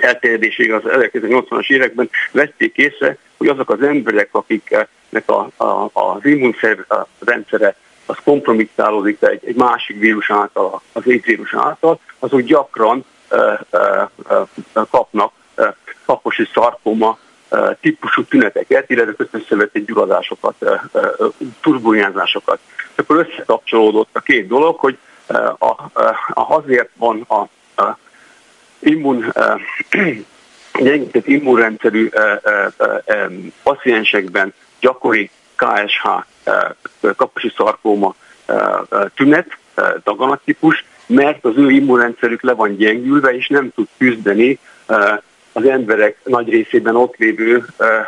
[0.00, 7.76] elterjedéséig az 1980-as években vették észre, hogy azok az emberek, akiknek a, a, az immunrendszere
[8.10, 14.86] az kompromittálódik egy, egy másik vírus által, az AIDS által, azok gyakran uh, uh, uh,
[14.90, 15.66] kapnak uh,
[16.04, 17.18] kaposi szarkoma
[17.50, 21.28] uh, típusú tüneteket, illetve kötőszöveti gyulladásokat, uh, uh,
[21.60, 22.58] turbuljázásokat.
[22.94, 24.98] Akkor összekapcsolódott a két dolog, hogy
[25.28, 27.40] uh, a, a, azért van a,
[27.82, 27.98] a
[28.78, 29.60] immun, uh,
[30.82, 33.32] gyengített immunrendszerű uh,
[33.62, 36.29] paciensekben gyakori KSH
[37.16, 38.14] kaposi szarkóma
[39.14, 39.56] tünet,
[40.04, 44.58] daganattípus, mert az ő immunrendszerük le van gyengülve, és nem tud küzdeni
[45.52, 47.64] az emberek nagy részében ott lévő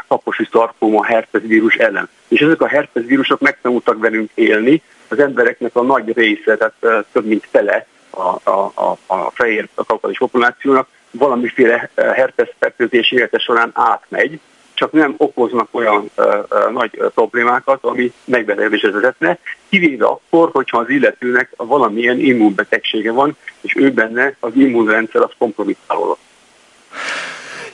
[0.09, 2.09] kaposi szarkóma herpes vírus ellen.
[2.29, 7.25] És ezek a herpes vírusok megtanultak velünk élni, az embereknek a nagy része, tehát több
[7.25, 14.41] mint fele a, a, a, a fehér a populációnak valamiféle herpes fertőzés élete során átmegy,
[14.75, 20.89] csak nem okoznak olyan ö, ö, nagy problémákat, ami megbetegedésre vezetne, kivéve akkor, hogyha az
[20.89, 26.21] illetőnek valamilyen immunbetegsége van, és ő benne az immunrendszer az kompromittálódott.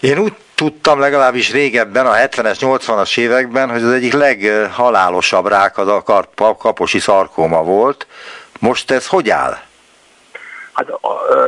[0.01, 5.89] Én úgy tudtam legalábbis régebben, a 70-es, 80-as években, hogy az egyik leghalálosabb rák az
[5.89, 6.03] a
[6.59, 8.07] kaposi szarkóma volt.
[8.61, 9.57] Most ez hogy áll?
[10.73, 10.91] Hát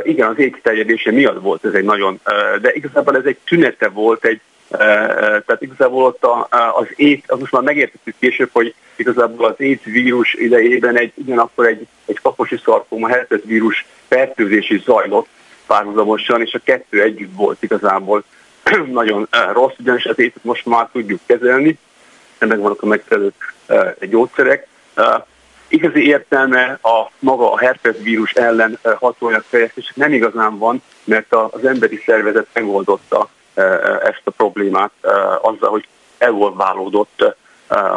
[0.02, 2.20] igen, az égterjedése miatt volt ez egy nagyon,
[2.60, 4.40] de igazából ez egy tünete volt egy
[4.70, 6.26] tehát igazából ott
[6.72, 11.66] az ét, az most már megértettük később, hogy igazából az AIDS vírus idejében egy, ugyanakkor
[11.66, 15.28] egy, egy kaposi szarkóma herpes vírus fertőzés is zajlott
[15.66, 18.24] párhuzamosan, és a kettő együtt volt igazából
[18.92, 21.78] nagyon rossz, ugyanis az étet most már tudjuk kezelni,
[22.38, 23.32] ennek vannak a megfelelő
[24.00, 24.66] gyógyszerek.
[25.68, 31.64] Igazi értelme a maga a herpes vírus ellen hatóanyag fejlesztések nem igazán van, mert az
[31.64, 33.30] emberi szervezet megoldotta
[34.02, 34.90] ezt a problémát
[35.40, 35.86] azzal, hogy
[36.18, 37.34] evolválódott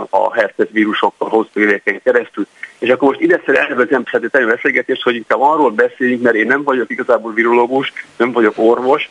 [0.09, 2.47] a herpes vírusokkal hosszú éveken keresztül.
[2.79, 6.89] És akkor most ide elvezem szeretetlenül beszélgetést, hogy inkább arról beszéljünk, mert én nem vagyok
[6.89, 9.09] igazából virológus, nem vagyok orvos,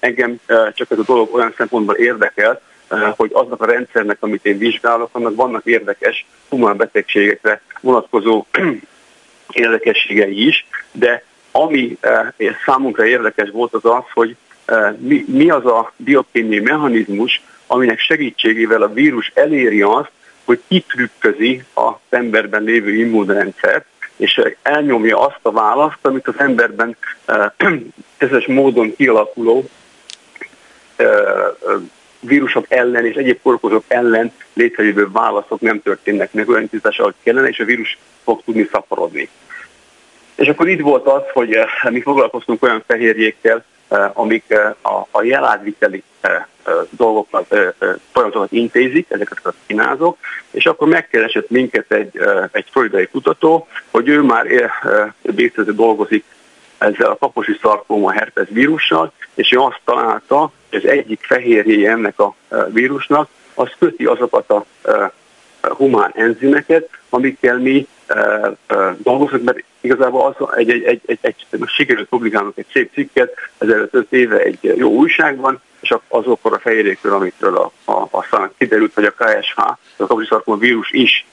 [0.00, 2.60] engem csak ez a dolog olyan szempontból érdekel,
[3.16, 8.44] hogy aznak a rendszernek, amit én vizsgálok, annak vannak érdekes humán betegségekre vonatkozó
[9.52, 11.98] érdekességei is, de ami
[12.64, 14.36] számunkra érdekes volt az az, hogy
[14.98, 20.10] mi, mi az a biokémiai mechanizmus, aminek segítségével a vírus eléri azt,
[20.44, 26.96] hogy kitrükközi az emberben lévő immunrendszert, és elnyomja azt a választ, amit az emberben
[28.18, 29.64] uh, módon kialakuló
[32.20, 37.48] vírusok ellen és egyéb korokozók ellen létrejövő válaszok nem történnek meg olyan intenzítással, ahogy kellene,
[37.48, 39.28] és a vírus fog tudni szaporodni.
[40.34, 41.56] És akkor itt volt az, hogy
[41.90, 43.77] mi foglalkoztunk olyan fehérjékkel, Eh,
[44.12, 46.44] amik eh, a, a jelátviteli eh,
[46.90, 47.56] dolgokat,
[48.12, 50.16] folyamatokat intézik, ezeket a kínázok,
[50.50, 52.20] és akkor megkeresett minket egy,
[52.52, 54.46] egy floridai kutató, hogy ő már
[55.22, 56.24] végzető dolgozik
[56.78, 62.18] ezzel a kaposi szarkóma herpes vírussal, és ő azt találta, hogy az egyik fehérjéje ennek
[62.18, 62.34] a
[62.68, 64.64] vírusnak, az köti azokat a
[65.60, 67.86] humán enzimeket, amikkel mi
[68.96, 73.32] dolgozunk, mert igazából az egy, egy, egy, egy, egy most sikerült publikálnunk egy szép cikket,
[73.58, 78.94] ezelőtt öt éve egy jó újságban, és azokról a fehérjékről, amikről a, a, aztán kiderült,
[78.94, 81.26] hogy a KSH, a kapusiszarkoma vírus is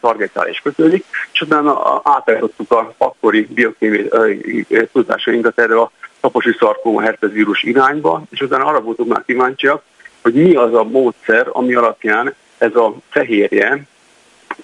[0.00, 5.90] targetál és kötődik, és utána átállítottuk a akkori biokémiai tudásainkat erre a
[6.20, 9.82] kaposi szarkóma herpes vírus irányba, és utána arra voltunk már kíváncsiak,
[10.22, 13.86] hogy mi az a módszer, ami alapján ez a fehérje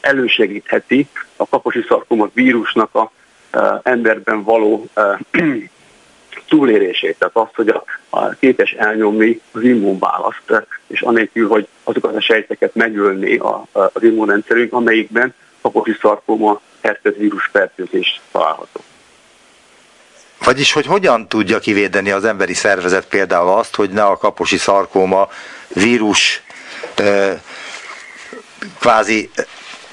[0.01, 3.11] elősegítheti a kaposi szarkoma vírusnak a,
[3.59, 5.01] a emberben való a,
[6.49, 12.20] túlérését, tehát azt, hogy a, a képes elnyomni az immunválaszt, és anélkül, hogy azokat a
[12.20, 18.80] sejteket megölni a, a, az immunrendszerünk, amelyikben kaposi szarkoma herpes vírus fertőzés található.
[20.44, 25.28] Vagyis, hogy hogyan tudja kivédeni az emberi szervezet például azt, hogy ne a kaposi szarkóma
[25.74, 26.42] vírus
[28.78, 29.30] kvázi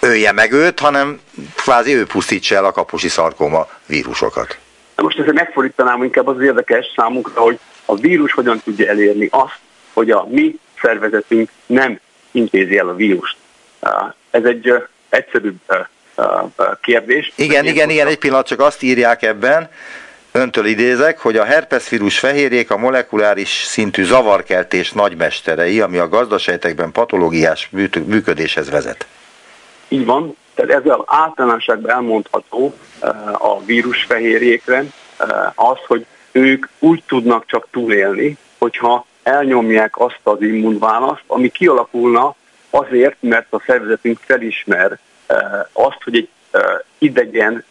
[0.04, 1.20] ölje meg őt, hanem
[1.56, 4.58] kvázi ő pusztítsa el a kaposi szarkóma vírusokat.
[4.96, 9.60] Most ezzel megfordítanám inkább az érdekes számunkra, hogy a vírus hogyan tudja elérni azt,
[9.94, 12.00] hogy a mi szervezetünk nem
[12.32, 13.36] intézi el a vírust.
[14.32, 14.74] Ez egy
[15.10, 15.60] egyszerűbb
[16.82, 17.32] kérdés.
[17.36, 19.70] Igen, igen, igen, egy pillanat, csak azt írják ebben,
[20.32, 27.70] öntől idézek, hogy a herpesvírus fehérjék a molekuláris szintű zavarkeltés nagymesterei, ami a gazdasejtekben patológiás
[28.06, 29.06] működéshez vezet.
[29.94, 32.74] Így van, tehát ezzel általánosságban elmondható
[33.32, 34.84] a vírusfehérjékre
[35.56, 42.36] az, hogy ők úgy tudnak csak túlélni, hogyha elnyomják azt az immunválaszt, ami kialakulna
[42.70, 45.00] azért, mert a szervezetünk felismer
[45.72, 46.30] azt, hogy egy
[46.98, 47.64] idegen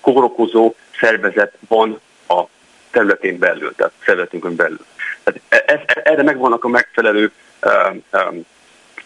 [0.00, 2.42] kórokozó szervezet van a
[2.90, 4.84] területén belül, tehát szervezetünkön belül.
[5.22, 7.32] Tehát e, e, e, erre megvannak a megfelelő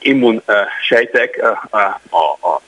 [0.00, 1.76] immunsejtek, a,
[2.16, 2.60] a,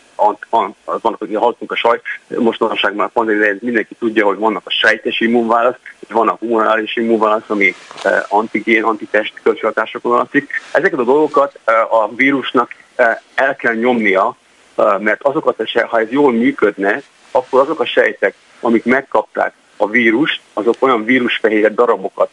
[1.01, 2.03] vannak, hogy hallottunk a sajt,
[2.39, 5.77] mostanság már pandémia mindenki tudja, hogy vannak a sejtes immunválasz,
[6.09, 7.75] van a humorális immunválasz, ami
[8.29, 10.51] antigén, antitest kölcsönhatásokon alapszik.
[10.73, 11.59] Ezeket a dolgokat
[11.91, 12.75] a vírusnak
[13.35, 14.37] el kell nyomnia,
[14.99, 20.75] mert azokat, ha ez jól működne, akkor azok a sejtek, amik megkapták a vírust, azok
[20.79, 22.31] olyan vírusfehérje darabokat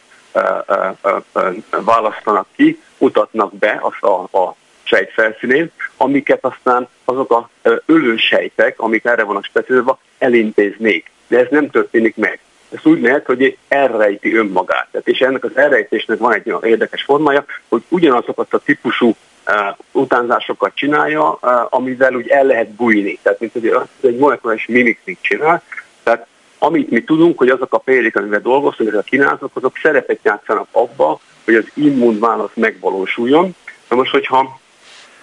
[1.70, 4.54] választanak ki, mutatnak be a, a, a
[4.88, 7.50] sejt felszínén, amiket aztán azok a
[7.86, 11.10] ölősejtek, amik erre vannak specializálva, elintéznék.
[11.26, 12.38] De ez nem történik meg.
[12.70, 14.88] Ez úgy lehet, hogy elrejti önmagát.
[14.90, 19.54] Tehát, és ennek az elrejtésnek van egy olyan érdekes formája, hogy ugyanazokat a típusú uh,
[19.92, 23.18] utánzásokat csinálja, uh, amivel úgy el lehet bújni.
[23.22, 25.62] Tehát, mint hogy egy molekuláris mimikrit csinál.
[26.02, 26.26] Tehát
[26.58, 30.66] amit mi tudunk, hogy azok a példák, amivel dolgozunk, ezek a kínálatok, azok szerepet játszanak
[30.70, 33.54] abba, hogy az immunválasz megvalósuljon.
[33.88, 34.60] Na most, hogyha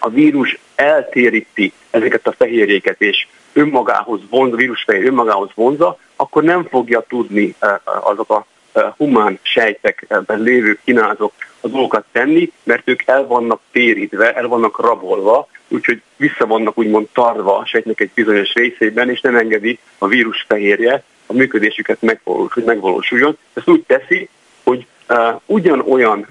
[0.05, 7.05] a vírus eltéríti ezeket a fehérjéket, és önmagához vonz, vírusfehér önmagához vonza, akkor nem fogja
[7.07, 13.27] tudni eh, azok a eh, humán sejtekben lévő kínázok a dolgokat tenni, mert ők el
[13.27, 19.09] vannak térítve, el vannak rabolva, úgyhogy vissza vannak úgymond tarva a sejtnek egy bizonyos részében,
[19.09, 23.37] és nem engedi a vírus fehérje a működésüket megvalós, hogy megvalósuljon.
[23.53, 24.29] Ezt úgy teszi,
[24.63, 26.27] hogy uh, ugyanolyan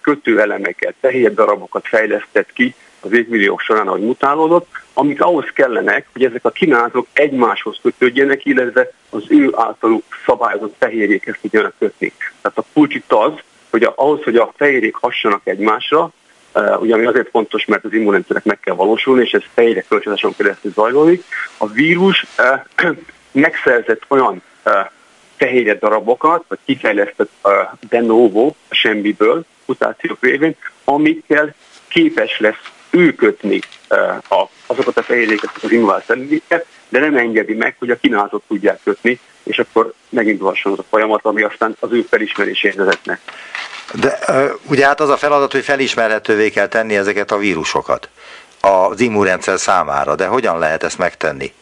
[0.00, 6.44] kötőelemeket, fehér darabokat fejlesztett ki az évmilliók során, ahogy mutálódott, amik ahhoz kellenek, hogy ezek
[6.44, 12.12] a kínázok egymáshoz kötődjenek, illetve az ő általuk szabályozott fehérjékhez tudjanak kötni.
[12.42, 13.32] Tehát a kulcs itt az,
[13.70, 16.10] hogy ahhoz, hogy a fehérjék hassanak egymásra,
[16.54, 20.34] uh, ugye ami azért fontos, mert az immunrendszernek meg kell valósulni, és ez fehérjék kölcsönösen
[20.36, 21.24] keresztül zajlódik,
[21.56, 22.90] a vírus uh,
[23.32, 24.72] megszerzett olyan uh,
[25.36, 27.30] fehérje darabokat, vagy kifejlesztett
[27.88, 31.54] de novo semmiből, mutációk révén, amikkel
[31.88, 33.60] képes lesz ő kötni
[33.90, 36.04] uh, azokat a fehérjéket, az invál
[36.88, 41.24] de nem engedi meg, hogy a kínálatot tudják kötni, és akkor megindulhasson az a folyamat,
[41.24, 43.20] ami aztán az ő felismerését vezetne.
[43.94, 44.18] De
[44.68, 48.08] ugye hát az a feladat, hogy felismerhetővé kell tenni ezeket a vírusokat
[48.60, 51.52] az immunrendszer számára, de hogyan lehet ezt megtenni?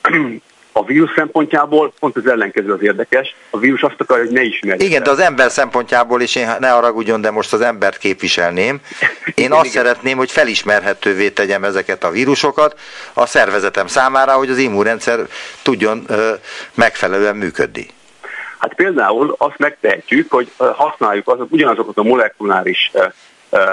[0.76, 3.36] A vírus szempontjából pont az ellenkező az érdekes.
[3.50, 4.88] A vírus azt akarja, hogy ne ismerjük.
[4.88, 8.80] Igen, de az ember szempontjából is én ne haragudjon, de most az embert képviselném.
[9.34, 9.84] Én azt igen.
[9.84, 12.80] szeretném, hogy felismerhetővé tegyem ezeket a vírusokat
[13.12, 15.20] a szervezetem számára, hogy az immunrendszer
[15.62, 16.32] tudjon ö,
[16.74, 17.86] megfelelően működni.
[18.58, 23.04] Hát például azt megtehetjük, hogy használjuk azok, ugyanazokat a molekuláris ö,
[23.50, 23.72] ö,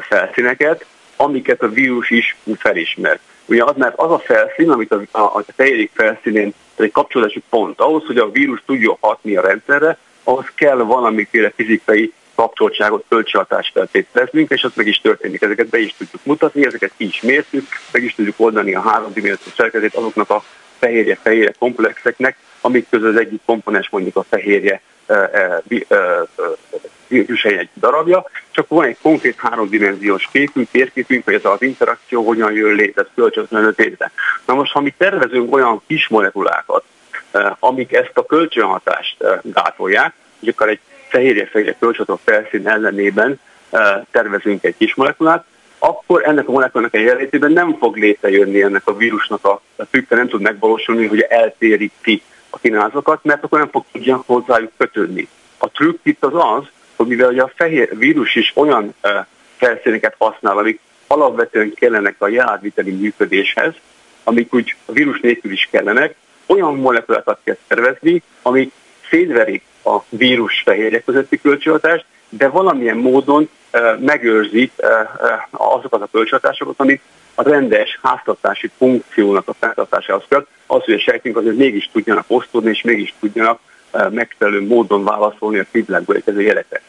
[0.00, 0.84] felszíneket,
[1.16, 3.18] amiket a vírus is felismer.
[3.50, 7.80] Ugye az, mert az a felszín, amit a, a, a tejérik felszínén egy kapcsolási pont,
[7.80, 14.50] ahhoz, hogy a vírus tudjon hatni a rendszerre, ahhoz kell valamiféle fizikai kapcsoltságot, kölcsönhatást feltételeznünk,
[14.50, 15.42] és az meg is történik.
[15.42, 19.54] Ezeket be is tudjuk mutatni, ezeket ki is mértük, meg is tudjuk oldani a háromdimenziós
[19.56, 20.42] szerkezet azoknak a
[20.78, 24.80] fehérje-fehérje komplexeknek, amik közül az egyik komponens mondjuk a fehérje
[27.08, 32.52] vírusai egy darabja, csak van egy konkrét háromdimenziós képünk, térképünk, hogy ez az interakció hogyan
[32.52, 34.10] jön létre, kölcsönösen létre.
[34.46, 36.84] Na most, ha mi tervezünk olyan kis molekulákat,
[37.58, 43.40] amik ezt a kölcsönhatást gátolják, hogy akár egy fehérje-fehérje kölcsönható felszín ellenében
[44.10, 45.44] tervezünk egy kis molekulát,
[45.78, 50.28] akkor ennek a molekulának egy jelenlétében nem fog létrejönni ennek a vírusnak a, a nem
[50.28, 55.28] tud megvalósulni, hogy eltéríti a kínálatokat, mert akkor nem fog tudja hozzájuk kötődni.
[55.58, 56.64] A trükk itt az az,
[56.96, 58.94] hogy mivel a fehér vírus is olyan
[59.56, 63.74] felszíneket használ, amik alapvetően kellenek a jelátviteli működéshez,
[64.24, 66.14] amik úgy a vírus nélkül is kellenek,
[66.46, 68.72] olyan molekulákat kell szervezni, amik
[69.10, 73.48] szétverik a vírus fehérje közötti kölcsönhatást, de valamilyen módon
[73.98, 77.00] megőrzik uh, azokat a kölcsönhatásokat, amik
[77.34, 82.70] a rendes háztartási funkciónak a fenntartásához kell, az, hogy a sejtünk azért mégis tudjanak osztódni,
[82.70, 83.60] és mégis tudjanak
[84.10, 86.82] megfelelő módon válaszolni a szívvilágból érkező jelekre.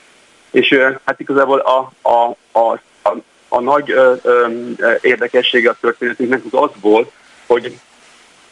[0.51, 3.15] És hát igazából a, a, a, a,
[3.47, 4.47] a nagy ö, ö,
[5.01, 7.11] érdekessége a történetünknek az volt,
[7.47, 7.79] hogy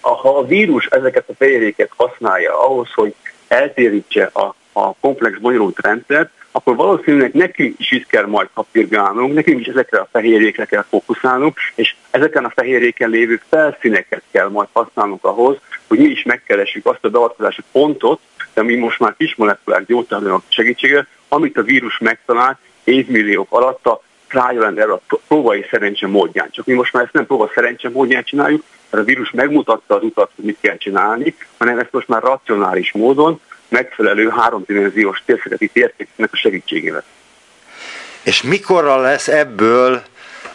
[0.02, 3.14] ha a vírus ezeket a fehérjéket használja ahhoz, hogy
[3.48, 9.60] eltérítse a, a komplex bonyolult rendszert, akkor valószínűleg nekünk is itt kell majd kapirgálnunk, nekünk
[9.60, 15.24] is ezekre a fehérjékre kell fókuszálnunk, és ezeken a fehérjéken lévő felszíneket kell majd használnunk
[15.24, 18.20] ahhoz, hogy mi is megkeressük azt a beavatkozási pontot,
[18.54, 24.64] de mi most már kismolekulák gyógyszerűek segítsége, amit a vírus megtalált évmilliók alatt a trial
[24.64, 26.50] and error próbai szerencse módján.
[26.52, 30.04] Csak mi most már ezt nem próba szerencse módján csináljuk, mert a vírus megmutatta az
[30.04, 33.40] utat, hogy mit kell csinálni, hanem ezt most már racionális módon,
[33.70, 37.04] megfelelő háromdimenziós térszegeti térképnek a segítségével.
[38.24, 40.02] És mikorra lesz ebből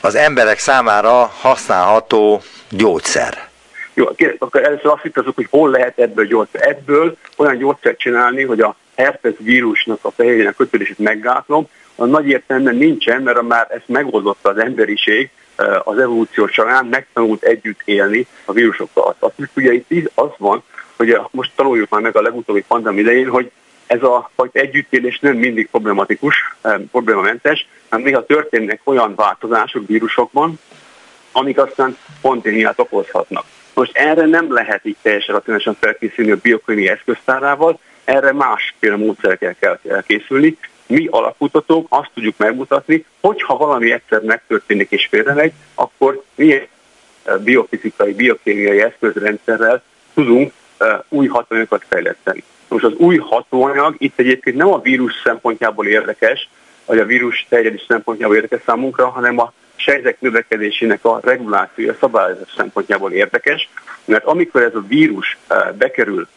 [0.01, 3.49] az emberek számára használható gyógyszer?
[3.95, 4.07] Jó,
[4.39, 6.69] akkor először azt hittazok, hogy hol lehet ebből gyógyszer.
[6.69, 12.77] Ebből olyan gyógyszert csinálni, hogy a herpes vírusnak a fehérjének kötődését meggátlom, a nagy értelemben
[12.77, 18.53] nincsen, mert már ezt megoldotta az emberiség eh, az evolúció során, megtanult együtt élni a
[18.53, 19.17] vírusokkal.
[19.19, 20.62] Azt ugye itt az van,
[20.97, 23.51] hogy most tanuljuk már meg a legutóbbi pandémia idején, hogy
[23.87, 26.57] ez a fajta együttélés nem mindig problematikus,
[26.91, 30.59] problémamentes, hanem néha történnek olyan változások vírusokban,
[31.33, 33.45] amik aztán pandémiát okozhatnak.
[33.75, 40.03] Most erre nem lehet így teljesen racionálisan felkészülni a biokémiai eszköztárával, erre másféle módszerekkel kell
[40.07, 40.57] készülni.
[40.87, 46.67] Mi alapkutatók azt tudjuk megmutatni, hogyha valami egyszer megtörténik és félremegy, akkor milyen
[47.25, 49.83] eh, biofizikai, biokémiai eszközrendszerrel
[50.15, 50.53] tudunk
[51.09, 52.43] új hatóanyagokat fejleszteni.
[52.68, 56.49] Most az új hatóanyag itt egyébként nem a vírus szempontjából érdekes,
[56.87, 63.12] vagy a vírus terjedés szempontjából érdekes számunkra, hanem a sejtek növekedésének a regulációja, szabályozás szempontjából
[63.12, 63.68] érdekes,
[64.05, 65.39] mert amikor ez a vírus
[65.78, 66.28] bekerül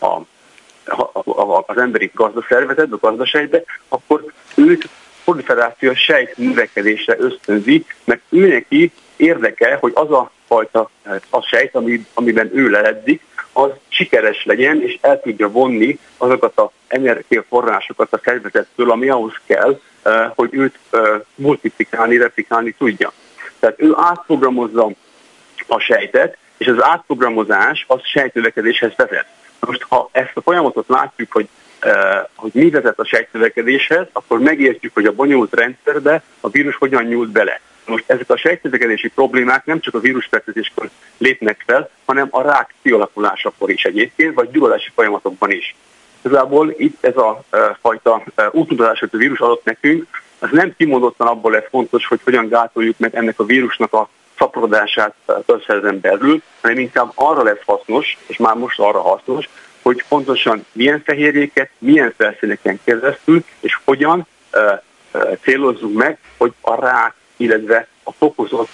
[0.00, 0.20] a
[1.66, 4.88] az emberi gazdaszervezetbe, a gazdaságbe, akkor őt
[5.24, 10.90] proliferáció sejt növekedésre ösztönzi, mert ő neki érdeke, hogy az a fajta
[11.30, 13.22] a sejt, ami, amiben ő leledzik,
[13.58, 19.80] az sikeres legyen, és el tudja vonni azokat az energiaforrásokat a szervezettől, ami ahhoz kell,
[20.02, 21.00] eh, hogy őt eh,
[21.34, 23.12] multiplikálni, replikálni tudja.
[23.58, 24.90] Tehát ő átprogramozza
[25.66, 29.26] a sejtet, és az átprogramozás az sejtnövekedéshez vezet.
[29.60, 31.48] Most ha ezt a folyamatot látjuk, hogy
[31.84, 37.04] Uh, hogy mi vezet a sejtnövekedéshez, akkor megértjük, hogy a bonyolult rendszerbe a vírus hogyan
[37.04, 37.60] nyúlt bele.
[37.88, 43.70] Most ezek a sejtnövekedési problémák nem csak a vírusfertőzéskor lépnek fel, hanem a rák kialakulásakor
[43.70, 45.74] is egyébként, vagy gyulladási folyamatokban is.
[46.22, 50.06] Igazából itt ez a uh, fajta uh, útmutatás, hogy a vírus adott nekünk,
[50.38, 54.08] az nem kimondottan abból lesz fontos, hogy hogyan gátoljuk meg ennek a vírusnak a
[54.38, 55.14] szaporodását
[55.46, 59.48] közszerzen belül, hanem inkább arra lesz hasznos, és már most arra hasznos,
[59.82, 64.78] hogy pontosan milyen fehérjéket, milyen felszíneken keresztül, és hogyan uh,
[65.14, 68.70] uh, célozzuk meg, hogy a rák, illetve a fokozott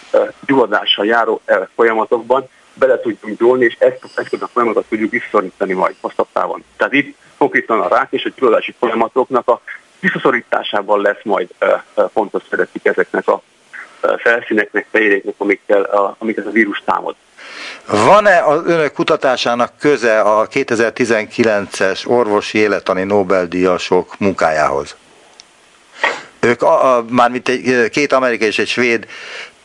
[0.47, 1.41] gyulladással járó
[1.75, 6.65] folyamatokban bele tudjunk gyúlni, és ezt, ezt a folyamatot tudjuk visszaszorítani majd hosszabb távon.
[6.77, 9.61] Tehát itt konkrétan a rák és a gyulladási folyamatoknak a
[10.01, 11.49] visszaszorításában lesz majd
[12.13, 13.43] fontos szerepük ezeknek a
[14.19, 15.83] felszíneknek, fehérjéknek, amikkel,
[16.19, 17.15] amiket a vírus támad.
[17.89, 24.97] Van-e az önök kutatásának köze a 2019-es orvosi életani Nobel-díjasok munkájához?
[26.45, 29.07] Ők, a, a, mármint egy, két amerikai és egy svéd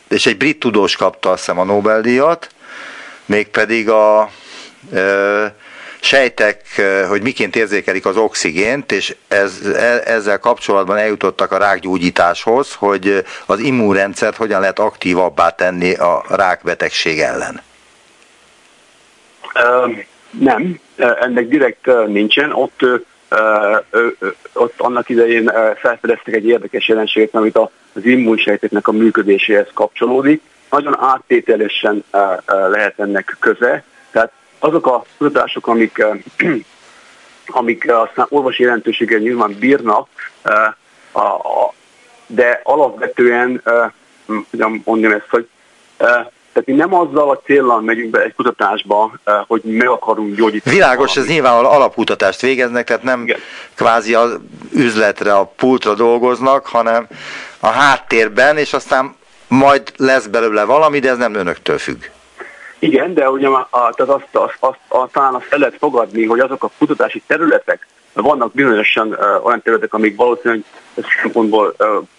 [0.08, 2.48] és egy brit tudós kapta azt hiszem a Nobel-díjat,
[3.26, 4.30] mégpedig a
[4.92, 5.54] e,
[6.00, 6.62] sejtek,
[7.08, 13.58] hogy miként érzékelik az oxigént, és ez, e, ezzel kapcsolatban eljutottak a rákgyógyításhoz, hogy az
[13.58, 17.62] immunrendszert hogyan lehet aktívabbá tenni a rákbetegség ellen.
[20.30, 22.52] nem, ennek direkt nincsen.
[22.52, 22.80] Ott,
[24.52, 27.56] ott annak idején felfedeztek egy érdekes jelenséget, amit
[27.92, 30.42] az immunsejteknek a működéséhez kapcsolódik.
[30.70, 32.04] Nagyon áttételesen
[32.46, 36.04] lehet ennek köze, tehát azok a kutatások, amik,
[37.46, 40.08] amik aztán orvosi jelentőséggel nyilván bírnak,
[42.26, 43.62] de alapvetően,
[44.50, 45.48] hogyan mondjam ezt, hogy
[46.52, 49.12] tehát mi nem azzal a célral megyünk be egy kutatásba,
[49.46, 50.74] hogy meg akarunk gyógyítani.
[50.74, 53.38] Világos, ez nyilván alapkutatást végeznek, tehát nem Igen.
[53.74, 54.38] kvázi az
[54.72, 57.06] üzletre, a pultra dolgoznak, hanem
[57.60, 59.14] a háttérben, és aztán
[59.48, 62.04] majd lesz belőle valami, de ez nem önöktől függ.
[62.78, 66.40] Igen, de ugye a, tehát azt, azt, azt, azt, talán azt el lehet fogadni, hogy
[66.40, 70.64] azok a kutatási területek, vannak bizonyosan olyan területek, amik valószínűleg
[71.22, 71.74] szempontból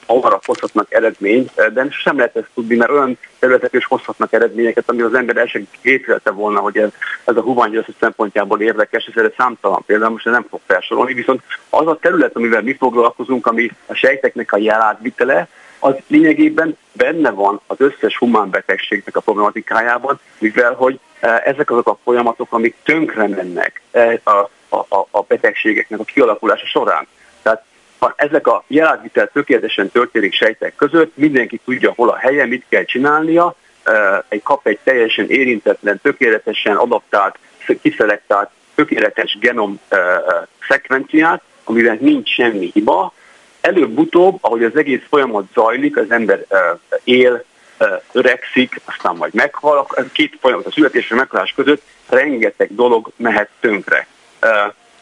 [0.05, 5.01] arra hozhatnak eredményt, de sem lehet ezt tudni, mert olyan területek is hozhatnak eredményeket, ami
[5.01, 6.89] az ember el sem képzelte volna, hogy ez,
[7.23, 11.87] ez a huványgyőzés szempontjából érdekes, és ez számtalan például, most nem fog felsorolni, viszont az
[11.87, 15.47] a terület, amivel mi foglalkozunk, ami a sejteknek a jelátvitele,
[15.79, 20.99] az lényegében benne van az összes humán betegségnek a problematikájában, mivel hogy
[21.43, 23.81] ezek azok a folyamatok, amik tönkre mennek
[24.23, 27.07] a, a, a betegségeknek a kialakulása során.
[27.41, 27.63] Tehát
[27.99, 32.83] ha ezek a jelátvitel tökéletesen történik sejtek között, mindenki tudja, hol a helye, mit kell
[32.83, 33.55] csinálnia,
[34.27, 37.37] egy kap egy teljesen érintetlen, tökéletesen adaptált,
[37.81, 39.79] kiszelektált, tökéletes genom
[40.67, 43.13] szekvenciát, amiben nincs semmi hiba.
[43.61, 46.45] Előbb-utóbb, ahogy az egész folyamat zajlik, az ember
[47.03, 47.43] él,
[48.11, 53.49] öregszik, aztán majd meghal, két folyamat a születés és a meghalás között rengeteg dolog mehet
[53.59, 54.07] tönkre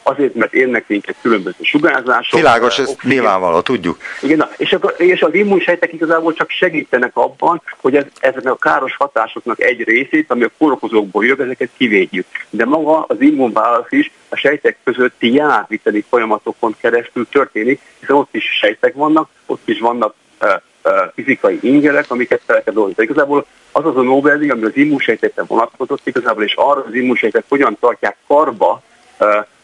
[0.10, 2.40] azért, mert érnek minket különböző sugárzások.
[2.40, 3.98] Világos, ez nyilvánvaló, tudjuk.
[4.22, 8.96] Igen, és, akkor, és az immunsejtek igazából csak segítenek abban, hogy ez, ezeknek a káros
[8.96, 12.26] hatásoknak egy részét, ami a kórokozókból jön, ezeket kivédjük.
[12.50, 18.44] De maga az immunválasz is a sejtek közötti jelátviteli folyamatokon keresztül történik, hiszen ott is
[18.62, 20.50] sejtek vannak, ott is vannak uh,
[20.84, 23.04] uh, fizikai ingerek, amiket fel kell dolgozni.
[23.04, 27.78] Igazából az az a Nobel-díj, ami az immunsejtekre vonatkozott igazából, és arra az immunsejtek hogyan
[27.80, 28.82] tartják karba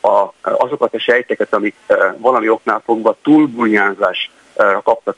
[0.02, 1.76] a, azokat a sejteket, amik
[2.18, 5.18] valami oknál fogva túlbulnyázásra kaptak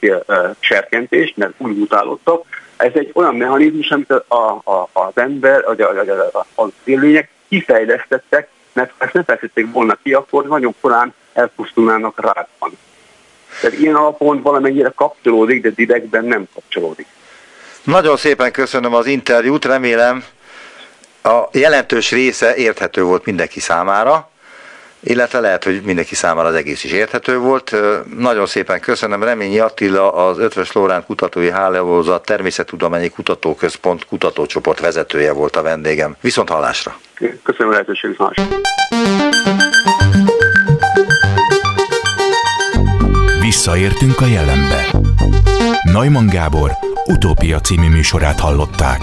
[0.60, 2.44] serkentést, mert úgy mutálódtak.
[2.78, 8.50] Ez egy olyan mechanizmus, amit a, a, az ember, a, a, a, az élőnyek kifejlesztettek,
[8.74, 12.78] mert ezt nem fejlesztették volna ki, akkor nagyon korán elpusztulnának rákban.
[13.62, 17.08] Tehát ilyen alapon valamennyire kapcsolódik, de direktben nem kapcsolódik.
[17.84, 20.24] Nagyon szépen köszönöm az interjút, remélem
[21.28, 24.30] a jelentős része érthető volt mindenki számára
[25.00, 27.76] illetve lehet, hogy mindenki számára az egész is érthető volt.
[28.18, 29.24] Nagyon szépen köszönöm.
[29.24, 36.16] Reményi Attila, az Ötvös Lórán Kutatói Hálózat Természettudományi Kutatóközpont kutatócsoport vezetője volt a vendégem.
[36.22, 37.00] Viszont hallásra!
[37.44, 38.18] Köszönöm a lehetőséget,
[43.40, 44.86] Visszaértünk a jelenbe.
[45.84, 46.72] Neumann Gábor
[47.06, 49.00] utópia című műsorát hallották.